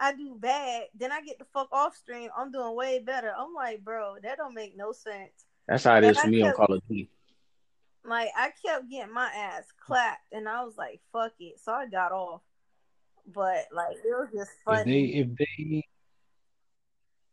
I 0.00 0.14
do 0.14 0.36
bad, 0.38 0.84
then 0.96 1.10
I 1.10 1.20
get 1.22 1.40
the 1.40 1.46
fuck 1.52 1.68
off 1.72 1.96
stream. 1.96 2.30
I'm 2.36 2.52
doing 2.52 2.76
way 2.76 3.00
better. 3.04 3.32
I'm 3.36 3.52
like, 3.54 3.82
bro, 3.84 4.14
that 4.22 4.36
don't 4.36 4.54
make 4.54 4.76
no 4.76 4.92
sense. 4.92 5.32
That's 5.66 5.82
how 5.84 5.96
it 5.98 6.04
is 6.04 6.10
And 6.10 6.16
for 6.18 6.26
I 6.26 6.30
me 6.30 6.42
on 6.42 6.48
kept- 6.50 6.56
Call 6.58 6.76
of 6.76 6.82
Duty. 6.88 7.10
Like 8.04 8.28
I 8.36 8.50
kept 8.64 8.88
getting 8.88 9.12
my 9.12 9.26
ass 9.34 9.64
clapped, 9.84 10.32
and 10.32 10.48
I 10.48 10.62
was 10.64 10.74
like, 10.78 11.00
fuck 11.12 11.32
it. 11.40 11.60
So 11.60 11.72
I 11.72 11.86
got 11.86 12.12
off. 12.12 12.40
But 13.34 13.66
like 13.72 13.96
it 13.96 14.00
was 14.06 14.28
just 14.32 14.52
If 14.52 14.64
they 14.66 14.74
funny. 14.76 15.18
if 15.18 15.28
they 15.36 15.84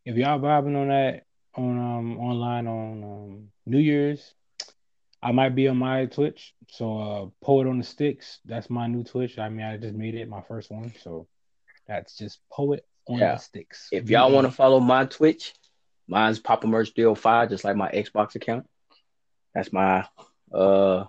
if 0.05 0.15
y'all 0.15 0.39
vibing 0.39 0.79
on 0.79 0.89
that 0.89 1.23
on 1.55 1.77
um 1.77 2.19
online 2.19 2.67
on 2.67 3.03
um 3.03 3.47
New 3.65 3.79
Year's, 3.79 4.33
I 5.21 5.31
might 5.31 5.55
be 5.55 5.67
on 5.67 5.77
my 5.77 6.05
Twitch. 6.05 6.53
So 6.69 6.97
uh 6.97 7.45
Poet 7.45 7.67
on 7.67 7.77
the 7.79 7.83
Sticks, 7.83 8.39
that's 8.45 8.69
my 8.69 8.87
new 8.87 9.03
Twitch. 9.03 9.39
I 9.39 9.49
mean 9.49 9.65
I 9.65 9.77
just 9.77 9.95
made 9.95 10.15
it 10.15 10.29
my 10.29 10.41
first 10.41 10.71
one, 10.71 10.93
so 11.01 11.27
that's 11.87 12.17
just 12.17 12.39
Poet 12.51 12.85
on 13.07 13.19
Yeah. 13.19 13.35
the 13.35 13.39
Sticks. 13.41 13.87
If 13.91 14.09
y'all 14.09 14.31
want 14.31 14.45
to 14.47 14.51
follow 14.51 14.79
my 14.79 15.05
Twitch, 15.05 15.53
mine's 16.07 16.39
Papa 16.39 16.67
Merch 16.67 16.93
305, 16.95 17.49
just 17.49 17.63
like 17.63 17.75
my 17.75 17.89
Xbox 17.91 18.35
account. 18.35 18.67
That's 19.53 19.71
my 19.73 20.07
uh 20.53 21.05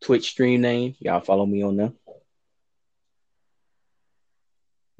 Twitch 0.00 0.30
stream 0.30 0.62
name. 0.62 0.96
Y'all 0.98 1.20
follow 1.20 1.46
me 1.46 1.62
on 1.62 1.76
there. 1.76 1.92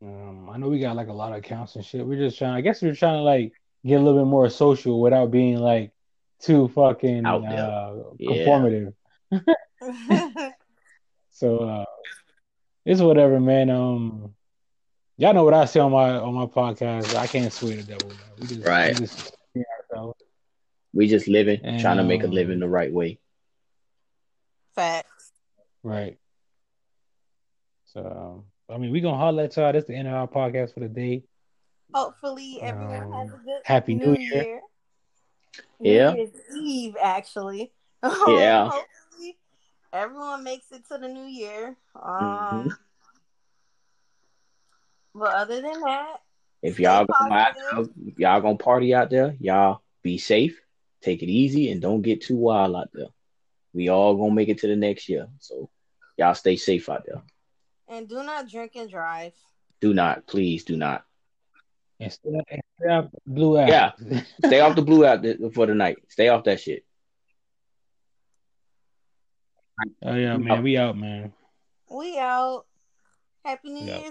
Um, 0.02 0.48
I 0.50 0.56
know 0.56 0.68
we 0.68 0.78
got 0.80 0.96
like 0.96 1.08
a 1.08 1.12
lot 1.12 1.32
of 1.32 1.38
accounts 1.38 1.76
and 1.76 1.84
shit. 1.84 2.06
We're 2.06 2.18
just 2.18 2.38
trying. 2.38 2.54
I 2.54 2.60
guess 2.62 2.80
we're 2.80 2.94
trying 2.94 3.18
to 3.18 3.22
like 3.22 3.52
get 3.84 4.00
a 4.00 4.02
little 4.02 4.20
bit 4.20 4.28
more 4.28 4.48
social 4.48 5.00
without 5.00 5.30
being 5.30 5.58
like 5.58 5.92
too 6.40 6.68
fucking 6.68 7.26
Out 7.26 7.42
there. 7.42 7.58
uh, 7.58 7.96
Yeah. 8.18 8.46
conformative. 8.46 8.94
So 11.32 11.58
uh, 11.58 11.84
it's 12.84 13.00
whatever, 13.00 13.40
man. 13.40 13.70
Um, 13.70 14.34
y'all 15.16 15.32
know 15.32 15.44
what 15.44 15.54
I 15.54 15.64
say 15.64 15.80
on 15.80 15.90
my 15.90 16.10
on 16.18 16.34
my 16.34 16.44
podcast. 16.44 17.14
I 17.14 17.26
can't 17.28 17.50
sway 17.50 17.76
the 17.76 17.82
devil. 17.82 18.08
Man. 18.08 18.18
We 18.38 18.46
just, 18.46 18.66
Right. 18.66 18.94
We 18.94 19.00
just 19.06 19.32
be 19.54 19.62
ourselves. 19.90 20.20
We 20.92 21.08
just 21.08 21.28
living, 21.28 21.60
And, 21.62 21.80
trying 21.80 21.96
to 21.96 22.02
make 22.04 22.22
a 22.24 22.26
um, 22.26 22.32
living 22.32 22.58
the 22.58 22.68
right 22.68 22.92
way. 22.92 23.20
Facts. 24.74 25.32
Right. 25.82 26.18
So 27.86 28.44
I 28.72 28.78
mean, 28.78 28.90
we 28.92 29.00
gonna 29.00 29.16
holler 29.16 29.44
at 29.44 29.56
y'all. 29.56 29.72
That's 29.72 29.87
the 29.87 29.94
end 29.94 30.09
of 30.09 30.14
our 30.14 30.28
podcast 30.28 30.74
for 30.74 30.80
the 30.80 30.88
day. 30.88 31.24
Hopefully 31.92 32.59
everyone 32.62 33.02
Um, 33.02 33.12
has 33.12 33.33
a 33.35 33.37
good 33.44 33.62
Happy 33.64 33.94
New 33.94 34.12
New 34.12 34.20
Year. 34.20 34.42
Year. 34.44 34.61
Yeah. 35.80 36.11
New 36.12 36.18
Year's 36.18 36.30
Eve, 36.56 36.96
actually. 37.00 37.72
Yeah. 38.28 38.70
Hopefully 38.70 39.38
everyone 39.92 40.44
makes 40.44 40.70
it 40.72 40.87
to 40.88 40.98
the 40.98 41.09
new 41.09 41.24
year. 41.24 41.76
Um, 42.00 42.68
Mhm. 42.68 42.70
But 45.14 45.35
other 45.35 45.61
than 45.61 45.80
that, 45.80 46.20
If 46.62 46.78
y'all 46.78 47.06
gonna 47.06 47.35
out 47.35 47.56
if 48.06 48.18
y'all 48.18 48.40
gonna 48.40 48.56
party 48.59 48.94
out 48.94 49.11
there, 49.11 49.35
y'all 49.40 49.80
be 50.02 50.18
safe, 50.18 50.61
take 51.00 51.22
it 51.22 51.28
easy, 51.28 51.70
and 51.70 51.80
don't 51.80 52.02
get 52.02 52.20
too 52.20 52.37
wild 52.37 52.76
out 52.76 52.90
there. 52.92 53.09
We 53.72 53.88
all 53.88 54.14
gonna 54.16 54.35
make 54.35 54.48
it 54.50 54.59
to 54.59 54.66
the 54.68 54.76
next 54.76 55.09
year, 55.09 55.28
so 55.38 55.70
y'all 56.18 56.35
stay 56.35 56.56
safe 56.56 56.88
out 56.88 57.04
there. 57.06 57.22
And 57.90 58.09
do 58.09 58.22
not 58.22 58.48
drink 58.48 58.72
and 58.76 58.88
drive. 58.88 59.33
Do 59.81 59.92
not, 59.92 60.26
please, 60.26 60.64
do 60.64 60.76
not. 60.76 61.05
And 61.98 62.12
stay, 62.12 62.31
and 62.50 62.62
stay 62.81 62.88
off 62.88 63.11
the 63.12 63.20
blue 63.26 63.59
app. 63.59 63.68
Yeah. 63.68 64.20
Stay 64.46 64.61
off 64.61 64.76
the 64.76 64.83
blue 64.83 65.05
out 65.05 65.24
for 65.53 65.66
the 65.66 65.74
night. 65.74 65.98
Stay 66.09 66.29
off 66.29 66.44
that 66.44 66.61
shit. 66.61 66.85
oh 70.03 70.14
yeah, 70.14 70.37
man. 70.37 70.62
We 70.62 70.79
out, 70.79 70.96
man. 70.96 71.33
We 71.90 72.18
out. 72.18 72.64
Happy 73.44 73.70
New 73.70 73.85
Yeah. 73.87 73.98
Year's 73.98 74.05